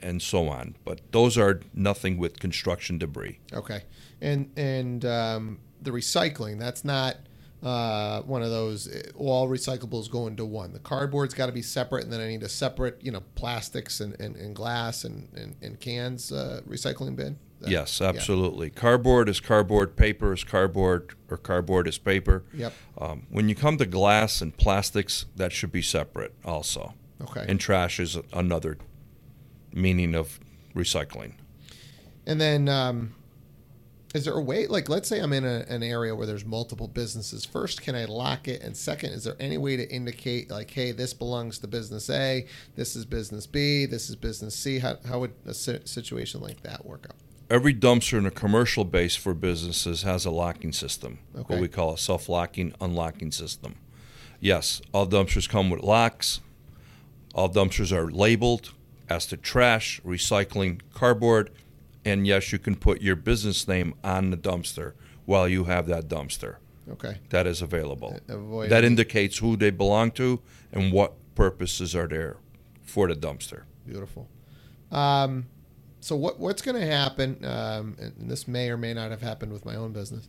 and 0.03 0.21
so 0.21 0.47
on. 0.49 0.75
But 0.85 1.01
those 1.11 1.37
are 1.37 1.61
nothing 1.73 2.17
with 2.17 2.39
construction 2.39 2.97
debris. 2.97 3.39
Okay, 3.53 3.83
and 4.21 4.51
and 4.57 5.03
um, 5.05 5.59
the 5.81 5.91
recycling 5.91 6.59
that's 6.59 6.85
not 6.85 7.17
uh, 7.63 8.21
one 8.23 8.43
of 8.43 8.49
those 8.49 8.87
uh, 8.87 9.01
all 9.15 9.47
recyclables 9.47 10.09
go 10.11 10.27
into 10.27 10.45
one. 10.45 10.73
The 10.73 10.79
cardboard's 10.79 11.33
got 11.33 11.45
to 11.47 11.51
be 11.51 11.61
separate, 11.61 12.03
and 12.03 12.11
then 12.13 12.19
I 12.21 12.27
need 12.27 12.43
a 12.43 12.49
separate 12.49 12.99
you 13.01 13.11
know 13.11 13.23
plastics 13.35 14.01
and, 14.01 14.19
and, 14.19 14.35
and 14.35 14.55
glass 14.55 15.03
and, 15.05 15.29
and, 15.35 15.55
and 15.61 15.79
cans 15.79 16.31
uh, 16.31 16.61
recycling 16.67 17.15
bin. 17.15 17.39
That- 17.61 17.69
Yes, 17.71 18.01
yeah. 18.01 18.09
absolutely. 18.09 18.69
Cardboard 18.69 19.29
is 19.29 19.39
cardboard, 19.39 19.95
paper 19.95 20.33
is 20.33 20.43
cardboard, 20.43 21.15
or 21.29 21.37
cardboard 21.37 21.87
is 21.87 21.97
paper. 21.97 22.43
Yep. 22.53 22.73
Um, 22.97 23.27
when 23.29 23.47
you 23.47 23.55
come 23.55 23.77
to 23.77 23.85
glass 23.85 24.41
and 24.41 24.55
plastics, 24.57 25.27
that 25.37 25.53
should 25.53 25.71
be 25.71 25.81
separate 25.81 26.33
also. 26.43 26.93
Okay. 27.21 27.45
And 27.47 27.61
trash 27.61 28.01
is 28.01 28.17
another 28.33 28.77
meaning 29.73 30.15
of 30.15 30.39
recycling. 30.75 31.33
And 32.25 32.39
then, 32.39 32.69
um, 32.69 33.13
is 34.13 34.25
there 34.25 34.35
a 34.35 34.41
way, 34.41 34.67
like, 34.67 34.89
let's 34.89 35.09
say 35.09 35.19
I'm 35.19 35.33
in 35.33 35.43
a, 35.43 35.65
an 35.67 35.81
area 35.81 36.15
where 36.15 36.27
there's 36.27 36.45
multiple 36.45 36.87
businesses. 36.87 37.45
First, 37.45 37.81
can 37.81 37.95
I 37.95 38.05
lock 38.05 38.47
it? 38.47 38.61
And 38.61 38.77
second, 38.77 39.11
is 39.11 39.23
there 39.23 39.35
any 39.39 39.57
way 39.57 39.75
to 39.75 39.89
indicate, 39.91 40.51
like, 40.51 40.69
hey, 40.69 40.91
this 40.91 41.13
belongs 41.13 41.57
to 41.59 41.67
business 41.67 42.09
A, 42.09 42.45
this 42.75 42.95
is 42.95 43.05
business 43.05 43.47
B, 43.47 43.85
this 43.87 44.09
is 44.09 44.15
business 44.15 44.55
C? 44.55 44.79
How, 44.79 44.97
how 45.07 45.19
would 45.19 45.33
a 45.45 45.53
situation 45.53 46.41
like 46.41 46.61
that 46.61 46.85
work 46.85 47.07
out? 47.09 47.15
Every 47.49 47.73
dumpster 47.73 48.17
in 48.17 48.25
a 48.25 48.31
commercial 48.31 48.85
base 48.85 49.15
for 49.15 49.33
businesses 49.33 50.03
has 50.03 50.25
a 50.25 50.31
locking 50.31 50.71
system, 50.71 51.19
Okay. 51.35 51.53
what 51.53 51.59
we 51.61 51.67
call 51.67 51.93
a 51.93 51.97
self 51.97 52.29
locking, 52.29 52.73
unlocking 52.79 53.31
system. 53.31 53.75
Yes, 54.39 54.81
all 54.93 55.07
dumpsters 55.07 55.49
come 55.49 55.69
with 55.69 55.81
locks. 55.81 56.39
All 57.33 57.49
dumpsters 57.49 57.91
are 57.91 58.11
labeled 58.11 58.73
as 59.09 59.25
to 59.27 59.37
trash, 59.37 60.01
recycling, 60.05 60.81
cardboard, 60.93 61.51
and 62.05 62.27
yes, 62.27 62.51
you 62.51 62.59
can 62.59 62.75
put 62.75 63.01
your 63.01 63.15
business 63.15 63.67
name 63.67 63.93
on 64.03 64.29
the 64.29 64.37
dumpster 64.37 64.93
while 65.25 65.47
you 65.47 65.65
have 65.65 65.87
that 65.87 66.07
dumpster. 66.07 66.57
Okay. 66.89 67.17
That 67.29 67.47
is 67.47 67.61
available. 67.61 68.19
Avoid 68.27 68.69
that 68.69 68.83
indicates 68.83 69.37
who 69.37 69.55
they 69.55 69.69
belong 69.69 70.11
to 70.11 70.41
and 70.71 70.91
what 70.91 71.13
purposes 71.35 71.95
are 71.95 72.07
there 72.07 72.37
for 72.81 73.07
the 73.07 73.15
dumpster. 73.15 73.63
Beautiful. 73.87 74.27
Um, 74.91 75.45
so 76.01 76.17
what 76.17 76.39
what's 76.39 76.61
going 76.61 76.79
to 76.79 76.85
happen? 76.85 77.43
Um, 77.45 77.95
and 77.99 78.29
this 78.29 78.47
may 78.47 78.69
or 78.69 78.77
may 78.77 78.93
not 78.93 79.11
have 79.11 79.21
happened 79.21 79.53
with 79.53 79.65
my 79.65 79.75
own 79.75 79.93
business. 79.93 80.27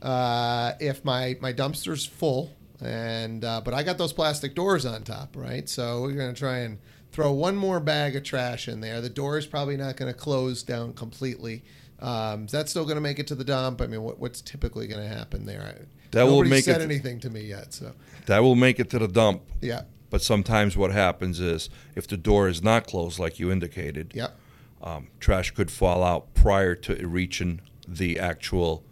Uh, 0.00 0.72
if 0.80 1.04
my 1.04 1.36
my 1.40 1.52
dumpster's 1.52 2.06
full, 2.06 2.50
and 2.80 3.44
uh, 3.44 3.60
but 3.62 3.74
I 3.74 3.82
got 3.82 3.98
those 3.98 4.14
plastic 4.14 4.54
doors 4.54 4.86
on 4.86 5.02
top, 5.02 5.36
right? 5.36 5.68
So 5.68 6.00
we're 6.00 6.12
going 6.12 6.32
to 6.32 6.38
try 6.38 6.60
and 6.60 6.78
throw 7.12 7.32
one 7.32 7.56
more 7.56 7.80
bag 7.80 8.16
of 8.16 8.22
trash 8.22 8.68
in 8.68 8.80
there. 8.80 9.00
The 9.00 9.08
door 9.10 9.36
is 9.38 9.46
probably 9.46 9.76
not 9.76 9.96
going 9.96 10.12
to 10.12 10.18
close 10.18 10.62
down 10.62 10.92
completely. 10.92 11.64
Um, 11.98 12.44
is 12.46 12.52
that 12.52 12.68
still 12.68 12.84
going 12.84 12.94
to 12.96 13.00
make 13.02 13.18
it 13.18 13.26
to 13.28 13.34
the 13.34 13.44
dump? 13.44 13.80
I 13.80 13.86
mean, 13.86 14.02
what, 14.02 14.18
what's 14.18 14.40
typically 14.40 14.86
going 14.86 15.02
to 15.06 15.14
happen 15.14 15.44
there? 15.44 15.62
I, 15.62 15.84
That 16.12 16.24
will 16.24 16.44
make 16.44 16.64
said 16.64 16.80
it- 16.80 16.84
anything 16.84 17.20
to 17.20 17.30
me 17.30 17.42
yet. 17.42 17.74
So 17.74 17.92
That 18.26 18.40
will 18.42 18.54
make 18.54 18.78
it 18.80 18.88
to 18.90 18.98
the 18.98 19.08
dump. 19.08 19.42
yeah, 19.60 19.82
But 20.08 20.22
sometimes 20.22 20.76
what 20.76 20.92
happens 20.92 21.40
is 21.40 21.68
if 21.94 22.06
the 22.06 22.16
door 22.16 22.48
is 22.48 22.62
not 22.62 22.86
closed, 22.86 23.18
like 23.18 23.38
you 23.38 23.50
indicated, 23.52 24.12
yep, 24.14 24.36
um, 24.82 25.08
trash 25.18 25.50
could 25.50 25.70
fall 25.70 26.02
out 26.02 26.32
prior 26.32 26.74
to 26.74 26.92
it 26.92 27.04
reaching 27.06 27.60
the 27.86 28.18
actual 28.18 28.82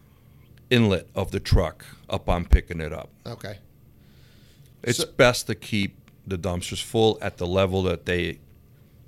inlet 0.70 1.06
of 1.14 1.30
the 1.30 1.40
truck 1.40 1.86
up 2.10 2.28
on 2.28 2.44
picking 2.44 2.80
it 2.80 2.92
up. 2.92 3.08
okay. 3.24 3.58
It's 4.82 4.98
So- 4.98 5.06
best 5.16 5.46
to 5.46 5.54
keep 5.54 5.96
the 6.28 6.38
dumpsters 6.38 6.82
full 6.82 7.18
at 7.20 7.38
the 7.38 7.46
level 7.46 7.82
that 7.84 8.06
they 8.06 8.38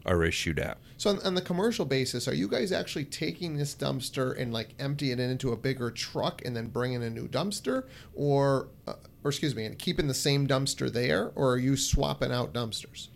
are 0.07 0.25
issued 0.25 0.59
at. 0.59 0.79
So 0.97 1.11
on, 1.11 1.19
on 1.21 1.35
the 1.35 1.41
commercial 1.43 1.85
basis, 1.85 2.27
are 2.29 2.35
you 2.35 2.49
guys 2.49 2.73
actually 2.73 3.05
taking 3.07 3.57
this 3.57 3.75
dumpster 3.75 4.39
and 4.39 4.53
like 4.53 4.75
emptying 4.79 5.19
it 5.19 5.31
into 5.31 5.53
a 5.53 5.57
bigger 5.57 5.91
truck 5.91 6.43
and 6.45 6.55
then 6.57 6.67
bringing 6.69 7.03
a 7.03 7.11
new 7.11 7.27
dumpster, 7.29 7.85
or 8.15 8.69
uh, 8.87 8.95
or 9.25 9.31
excuse 9.31 9.55
me, 9.55 9.65
and 9.65 9.79
keeping 9.79 10.09
the 10.09 10.15
same 10.15 10.47
dumpster 10.47 10.91
there, 10.93 11.31
or 11.35 11.53
are 11.53 11.59
you 11.59 11.77
swapping 11.77 12.33
out 12.33 12.53
dumpsters? 12.53 13.09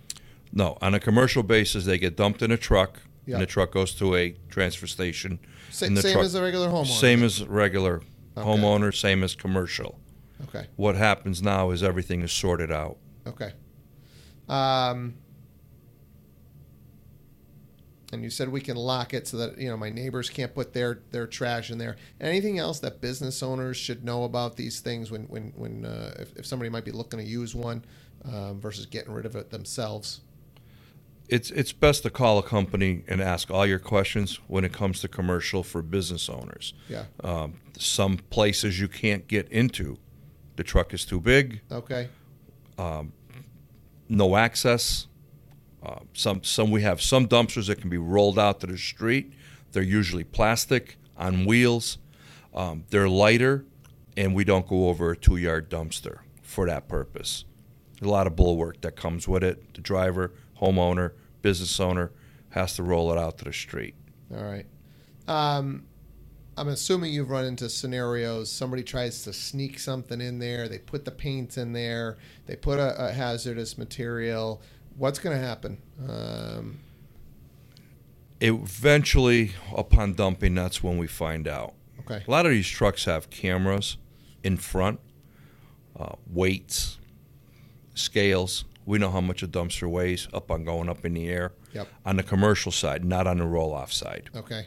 No, 0.53 0.79
on 0.81 0.95
a 0.95 1.01
commercial 1.01 1.43
basis, 1.43 1.85
they 1.85 1.99
get 1.99 2.17
dumped 2.17 2.41
in 2.43 2.51
a 2.51 2.57
truck, 2.57 3.01
Yeah. 3.27 3.35
and 3.35 3.43
the 3.43 3.47
truck 3.47 3.73
goes 3.73 3.93
to 3.97 4.15
a 4.15 4.37
transfer 4.49 4.87
station. 4.87 5.39
Sa- 5.71 5.87
same 5.87 5.97
truck- 5.97 6.25
as 6.25 6.35
a 6.35 6.43
regular 6.43 6.69
homeowner. 6.69 6.87
Same 7.01 7.23
as 7.23 7.43
regular 7.45 8.03
Okay. 8.37 8.47
homeowner, 8.49 8.95
same 8.95 9.23
as 9.25 9.35
commercial. 9.35 9.99
Okay. 10.49 10.67
What 10.77 10.97
happens 10.97 11.43
now 11.43 11.71
is 11.71 11.83
everything 11.83 12.23
is 12.23 12.33
sorted 12.33 12.71
out. 12.71 12.97
Okay. 13.27 13.53
Um, 14.49 15.15
and 18.15 18.23
you 18.23 18.31
said 18.31 18.49
we 18.49 18.61
can 18.61 18.77
lock 18.77 19.13
it 19.13 19.27
so 19.27 19.37
that 19.39 19.59
you 19.59 19.69
know 19.69 19.77
my 19.77 19.91
neighbors 19.91 20.31
can't 20.31 20.55
put 20.55 20.73
their 20.73 21.01
their 21.11 21.27
trash 21.27 21.71
in 21.71 21.79
there. 21.79 21.97
Anything 22.21 22.59
else 22.59 22.79
that 22.81 23.01
business 23.01 23.43
owners 23.43 23.77
should 23.77 24.05
know 24.05 24.25
about 24.25 24.57
these 24.57 24.81
things 24.81 25.11
when 25.11 25.25
when 25.25 25.53
when 25.57 25.85
uh, 25.85 26.15
if, 26.19 26.37
if 26.37 26.47
somebody 26.47 26.71
might 26.71 26.85
be 26.85 26.93
looking 26.93 27.19
to 27.19 27.25
use 27.25 27.55
one 27.55 27.85
um, 28.25 28.61
versus 28.61 28.87
getting 28.87 29.13
rid 29.13 29.27
of 29.27 29.37
it 29.37 29.51
themselves? 29.51 30.21
It's 31.29 31.51
it's 31.51 31.73
best 31.73 32.03
to 32.05 32.11
call 32.11 32.39
a 32.39 32.43
company 32.43 33.03
and 33.09 33.21
ask 33.21 33.51
all 33.51 33.67
your 33.67 33.79
questions 33.79 34.39
when 34.47 34.65
it 34.65 34.73
comes 34.73 35.01
to 35.01 35.09
commercial 35.09 35.63
for 35.63 35.83
business 35.83 36.29
owners. 36.29 36.75
Yeah. 36.89 37.05
Um, 37.23 37.55
some 37.79 38.19
places 38.31 38.79
you 38.79 38.89
can't 38.89 39.27
get 39.27 39.49
into. 39.49 39.99
The 40.57 40.63
truck 40.63 40.95
is 40.95 41.05
too 41.05 41.21
big, 41.21 41.63
Okay. 41.73 42.09
No 44.09 44.37
access. 44.37 45.07
Uh, 45.85 46.01
some 46.15 46.43
some 46.43 46.71
we 46.71 46.83
have 46.83 47.03
some 47.03 47.29
dumpsters 47.29 47.67
that 47.67 47.81
can 47.81 47.91
be 47.91 47.99
rolled 47.99 48.39
out 48.39 48.61
to 48.61 48.67
the 48.67 48.79
street. 48.79 49.33
They're 49.73 49.83
usually 49.83 50.25
plastic 50.25 50.97
on 51.17 51.45
wheels. 51.45 51.99
Um, 52.55 52.85
they're 52.91 53.09
lighter, 53.09 53.65
and 54.17 54.35
we 54.35 54.45
don't 54.45 54.67
go 54.67 54.89
over 54.89 55.11
a 55.11 55.17
two 55.17 55.37
yard 55.37 55.69
dumpster 55.69 56.19
for 56.43 56.67
that 56.67 56.89
purpose. 56.89 57.45
A 58.01 58.07
lot 58.09 58.27
of 58.27 58.37
bulwark 58.37 58.81
that 58.83 58.97
comes 58.97 59.27
with 59.29 59.43
it. 59.43 59.75
The 59.75 59.81
driver, 59.81 60.33
homeowner, 60.61 61.13
business 61.43 61.79
owner 61.81 62.13
has 62.51 62.77
to 62.77 62.83
roll 62.83 63.13
it 63.13 63.19
out 63.19 63.39
to 63.39 63.45
the 63.45 63.53
street. 63.53 63.95
All 64.35 64.43
right. 64.43 64.67
Um, 65.27 65.85
I'm 66.57 66.69
assuming 66.69 67.13
you've 67.13 67.31
run 67.31 67.45
into 67.45 67.69
scenarios. 67.69 68.51
Somebody 68.51 68.83
tries 68.83 69.23
to 69.25 69.33
sneak 69.33 69.79
something 69.79 70.21
in 70.21 70.39
there. 70.39 70.69
They 70.69 70.79
put 70.79 71.05
the 71.05 71.11
paint 71.11 71.59
in 71.59 71.73
there. 71.73 72.17
They 72.47 72.57
put 72.57 72.79
a, 72.79 73.09
a 73.09 73.13
hazardous 73.13 73.77
material. 73.77 74.63
What's 74.97 75.19
going 75.19 75.37
to 75.37 75.45
happen? 75.45 75.79
Um, 76.09 76.79
Eventually, 78.41 79.53
upon 79.75 80.15
dumping, 80.15 80.55
that's 80.55 80.83
when 80.83 80.99
we 80.99 81.07
find 81.07 81.49
out. 81.49 81.75
okay. 82.01 82.23
A 82.27 82.31
lot 82.31 82.47
of 82.47 82.53
these 82.53 82.69
trucks 82.69 83.07
have 83.07 83.31
cameras 83.31 83.97
in 84.43 84.57
front, 84.59 85.01
uh, 85.99 86.17
weights, 86.31 86.99
scales. 87.95 88.65
We 88.85 88.99
know 88.99 89.11
how 89.11 89.23
much 89.23 89.43
a 89.43 89.49
dumpster 89.49 89.89
weighs 89.89 90.29
up 90.35 90.51
on 90.51 90.65
going 90.65 90.89
up 90.91 91.05
in 91.07 91.15
the 91.15 91.29
air. 91.29 91.53
Yep. 91.73 91.89
On 92.05 92.17
the 92.17 92.23
commercial 92.23 92.71
side, 92.71 93.05
not 93.05 93.27
on 93.27 93.39
the 93.39 93.47
roll 93.47 93.73
off 93.73 93.93
side. 93.93 94.29
Okay. 94.37 94.67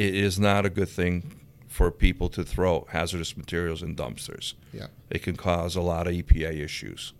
It 0.00 0.14
is 0.14 0.40
not 0.40 0.64
a 0.64 0.70
good 0.70 0.88
thing 0.88 1.42
for 1.68 1.90
people 1.90 2.30
to 2.30 2.42
throw 2.42 2.86
hazardous 2.90 3.36
materials 3.36 3.82
in 3.82 3.94
dumpsters. 3.94 4.54
Yeah. 4.72 4.86
It 5.10 5.22
can 5.22 5.36
cause 5.36 5.76
a 5.76 5.82
lot 5.82 6.06
of 6.06 6.14
EPA 6.14 6.58
issues. 6.58 7.12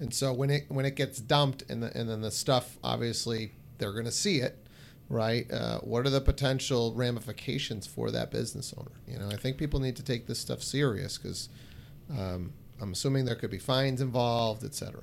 And 0.00 0.12
so 0.12 0.32
when 0.32 0.50
it 0.50 0.64
when 0.68 0.84
it 0.84 0.96
gets 0.96 1.20
dumped 1.20 1.62
and 1.70 1.80
the, 1.84 1.96
and 1.96 2.10
then 2.10 2.20
the 2.20 2.32
stuff 2.32 2.78
obviously 2.82 3.52
they're 3.78 3.92
going 3.92 4.06
to 4.06 4.10
see 4.10 4.38
it, 4.38 4.66
right? 5.08 5.48
Uh, 5.52 5.78
what 5.78 6.04
are 6.04 6.10
the 6.10 6.20
potential 6.20 6.94
ramifications 6.94 7.86
for 7.86 8.10
that 8.10 8.32
business 8.32 8.74
owner? 8.76 8.96
You 9.06 9.20
know, 9.20 9.28
I 9.28 9.36
think 9.36 9.56
people 9.56 9.78
need 9.78 9.94
to 9.94 10.02
take 10.02 10.26
this 10.26 10.40
stuff 10.40 10.64
serious 10.64 11.16
because 11.16 11.48
um, 12.10 12.52
I'm 12.80 12.90
assuming 12.90 13.24
there 13.24 13.36
could 13.36 13.52
be 13.52 13.60
fines 13.60 14.00
involved, 14.00 14.64
et 14.64 14.74
cetera. 14.74 15.02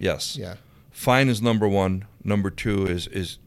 Yes. 0.00 0.36
Yeah. 0.36 0.56
Fine 0.90 1.28
is 1.28 1.40
number 1.40 1.68
one. 1.68 2.06
Number 2.24 2.50
two 2.50 2.86
is 2.86 3.06
is 3.06 3.38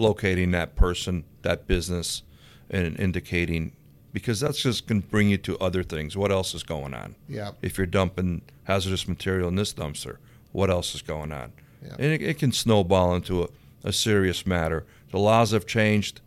locating 0.00 0.50
that 0.52 0.74
person, 0.76 1.24
that 1.42 1.66
business, 1.66 2.22
and 2.70 2.98
indicating 2.98 3.72
because 4.12 4.40
that's 4.40 4.60
just 4.60 4.86
going 4.86 5.02
to 5.02 5.08
bring 5.08 5.28
you 5.28 5.38
to 5.38 5.58
other 5.58 5.82
things. 5.82 6.16
What 6.16 6.32
else 6.32 6.54
is 6.54 6.62
going 6.62 6.94
on? 6.94 7.14
Yeah. 7.28 7.52
If 7.62 7.78
you're 7.78 7.86
dumping 7.86 8.42
hazardous 8.64 9.06
material 9.06 9.48
in 9.48 9.54
this 9.54 9.72
dumpster, 9.72 10.16
what 10.52 10.70
else 10.70 10.94
is 10.94 11.02
going 11.02 11.32
on? 11.32 11.52
Yeah. 11.82 11.94
And 11.98 12.12
it, 12.12 12.22
it 12.22 12.38
can 12.38 12.52
snowball 12.52 13.14
into 13.14 13.44
a, 13.44 13.48
a 13.84 13.92
serious 13.92 14.46
matter. 14.46 14.84
The 15.10 15.18
laws 15.18 15.52
have 15.52 15.66
changed. 15.66 16.20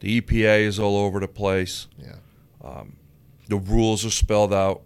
The 0.00 0.20
EPA 0.20 0.60
is 0.62 0.78
all 0.78 0.96
over 0.96 1.20
the 1.20 1.28
place. 1.28 1.86
Yeah. 1.98 2.16
Um, 2.62 2.96
the 3.48 3.56
rules 3.56 4.04
are 4.04 4.10
spelled 4.10 4.52
out. 4.52 4.82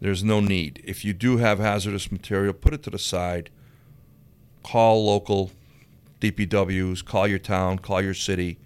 There's 0.00 0.22
no 0.22 0.40
need. 0.40 0.82
If 0.84 1.04
you 1.04 1.12
do 1.12 1.38
have 1.38 1.58
hazardous 1.58 2.10
material, 2.12 2.52
put 2.52 2.72
it 2.72 2.82
to 2.84 2.90
the 2.90 2.98
side. 2.98 3.50
Call 4.62 5.06
local 5.06 5.50
DPWs, 6.20 7.04
call 7.04 7.26
your 7.26 7.38
town, 7.38 7.78
call 7.78 8.02
your 8.02 8.14
city 8.14 8.58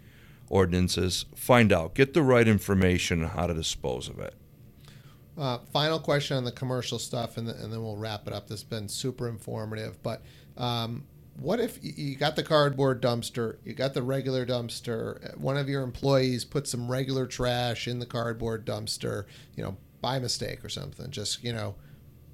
ordinances. 0.48 1.24
Find 1.34 1.72
out. 1.72 1.94
Get 1.94 2.14
the 2.14 2.22
right 2.22 2.46
information 2.46 3.24
on 3.24 3.30
how 3.30 3.46
to 3.46 3.54
dispose 3.54 4.08
of 4.08 4.18
it. 4.18 4.34
Uh, 5.36 5.58
final 5.72 5.98
question 5.98 6.36
on 6.36 6.44
the 6.44 6.52
commercial 6.52 6.98
stuff, 6.98 7.38
and, 7.38 7.48
and 7.48 7.72
then 7.72 7.82
we'll 7.82 7.96
wrap 7.96 8.26
it 8.26 8.34
up. 8.34 8.48
This 8.48 8.60
has 8.60 8.64
been 8.64 8.88
super 8.88 9.28
informative. 9.28 10.02
But 10.02 10.22
um, 10.58 11.04
what 11.38 11.58
if 11.58 11.78
you 11.80 12.16
got 12.16 12.36
the 12.36 12.42
cardboard 12.42 13.00
dumpster, 13.00 13.56
you 13.64 13.72
got 13.72 13.94
the 13.94 14.02
regular 14.02 14.44
dumpster, 14.44 15.24
uh, 15.24 15.38
one 15.38 15.56
of 15.56 15.68
your 15.68 15.82
employees 15.82 16.44
put 16.44 16.68
some 16.68 16.90
regular 16.90 17.26
trash 17.26 17.88
in 17.88 17.98
the 17.98 18.06
cardboard 18.06 18.66
dumpster, 18.66 19.24
you 19.56 19.64
know, 19.64 19.76
by 20.02 20.18
mistake 20.18 20.62
or 20.62 20.68
something? 20.68 21.10
Just, 21.10 21.42
you 21.42 21.54
know, 21.54 21.76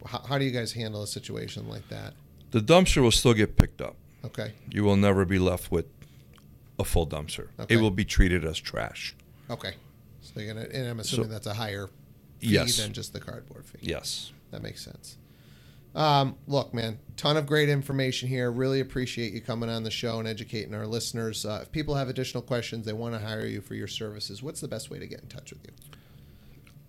how, 0.04 0.20
how 0.28 0.38
do 0.38 0.44
you 0.44 0.50
guys 0.50 0.72
handle 0.72 1.04
a 1.04 1.06
situation 1.06 1.68
like 1.68 1.88
that? 1.88 2.14
The 2.50 2.60
dumpster 2.60 3.00
will 3.00 3.12
still 3.12 3.34
get 3.34 3.56
picked 3.56 3.80
up. 3.80 3.96
Okay. 4.24 4.52
You 4.70 4.84
will 4.84 4.96
never 4.96 5.24
be 5.24 5.38
left 5.38 5.70
with 5.70 5.86
a 6.78 6.84
full 6.84 7.06
dumpster. 7.06 7.48
Okay. 7.58 7.74
It 7.74 7.80
will 7.80 7.90
be 7.90 8.04
treated 8.04 8.44
as 8.44 8.58
trash. 8.58 9.14
Okay. 9.50 9.74
So 10.20 10.40
you're 10.40 10.54
gonna, 10.54 10.66
and 10.72 10.86
I'm 10.88 11.00
assuming 11.00 11.30
that's 11.30 11.46
a 11.46 11.54
higher 11.54 11.88
fee 12.38 12.48
Yes. 12.48 12.76
than 12.76 12.92
just 12.92 13.12
the 13.12 13.20
cardboard 13.20 13.66
fee. 13.66 13.78
Yes. 13.82 14.32
That 14.50 14.62
makes 14.62 14.84
sense. 14.84 15.16
Um, 15.94 16.36
look, 16.46 16.74
man, 16.74 16.98
ton 17.16 17.36
of 17.36 17.46
great 17.46 17.68
information 17.68 18.28
here. 18.28 18.50
Really 18.52 18.80
appreciate 18.80 19.32
you 19.32 19.40
coming 19.40 19.70
on 19.70 19.82
the 19.82 19.90
show 19.90 20.18
and 20.18 20.28
educating 20.28 20.74
our 20.74 20.86
listeners. 20.86 21.44
Uh, 21.46 21.60
if 21.62 21.72
people 21.72 21.94
have 21.94 22.08
additional 22.08 22.42
questions, 22.42 22.84
they 22.86 22.92
want 22.92 23.14
to 23.14 23.20
hire 23.20 23.46
you 23.46 23.60
for 23.60 23.74
your 23.74 23.88
services. 23.88 24.42
What's 24.42 24.60
the 24.60 24.68
best 24.68 24.90
way 24.90 24.98
to 24.98 25.06
get 25.06 25.20
in 25.20 25.26
touch 25.28 25.50
with 25.50 25.64
you? 25.64 25.72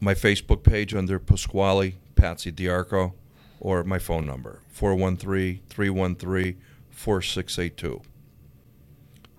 My 0.02 0.14
Facebook 0.14 0.64
page 0.64 0.94
under 0.94 1.18
Pasquale 1.18 1.96
Patsy 2.16 2.52
Diarco 2.52 3.14
or 3.60 3.84
my 3.84 4.00
phone 4.00 4.26
number 4.26 4.62
413 4.70 5.62
313 5.70 6.62
4682. 7.00 8.02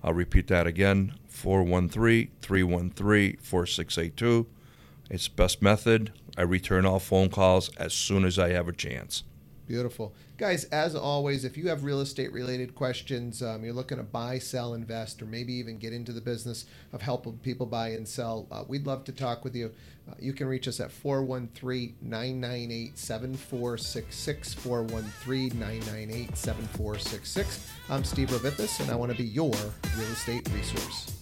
I'll 0.03 0.15
repeat 0.15 0.47
that 0.47 0.67
again 0.67 1.13
413 1.29 2.31
313 2.41 3.37
4682. 3.37 4.47
It's 5.11 5.29
best 5.29 5.61
method. 5.61 6.15
I 6.39 6.43
return 6.43 6.87
all 6.87 6.99
phone 6.99 7.29
calls 7.29 7.69
as 7.77 7.93
soon 7.93 8.25
as 8.25 8.39
I 8.39 8.53
have 8.53 8.67
a 8.67 8.73
chance. 8.73 9.25
Beautiful. 9.71 10.13
Guys, 10.37 10.65
as 10.65 10.97
always, 10.97 11.45
if 11.45 11.57
you 11.57 11.69
have 11.69 11.85
real 11.85 12.01
estate 12.01 12.33
related 12.33 12.75
questions, 12.75 13.41
um, 13.41 13.63
you're 13.63 13.73
looking 13.73 13.99
to 13.99 14.03
buy, 14.03 14.37
sell, 14.41 14.75
invest, 14.75 15.23
or 15.23 15.27
maybe 15.27 15.53
even 15.53 15.79
get 15.79 15.93
into 15.93 16.11
the 16.11 16.21
business 16.21 16.65
of 16.93 17.03
helping 17.03 17.35
people 17.35 17.67
buy 17.67 17.91
and 17.91 18.09
sell, 18.09 18.49
uh, 18.51 18.65
we'd 18.67 18.85
love 18.85 19.05
to 19.05 19.13
talk 19.13 19.45
with 19.45 19.55
you. 19.55 19.71
Uh, 20.11 20.15
you 20.19 20.33
can 20.33 20.49
reach 20.49 20.67
us 20.67 20.81
at 20.81 20.91
413 20.91 21.95
998 22.03 22.99
7466. 22.99 24.55
413 24.55 25.61
998 25.61 26.37
7466. 26.37 27.71
I'm 27.89 28.03
Steve 28.03 28.31
Rovithis, 28.31 28.81
and 28.81 28.91
I 28.91 28.97
want 28.97 29.13
to 29.13 29.17
be 29.17 29.23
your 29.23 29.53
real 29.97 30.09
estate 30.09 30.49
resource. 30.53 31.13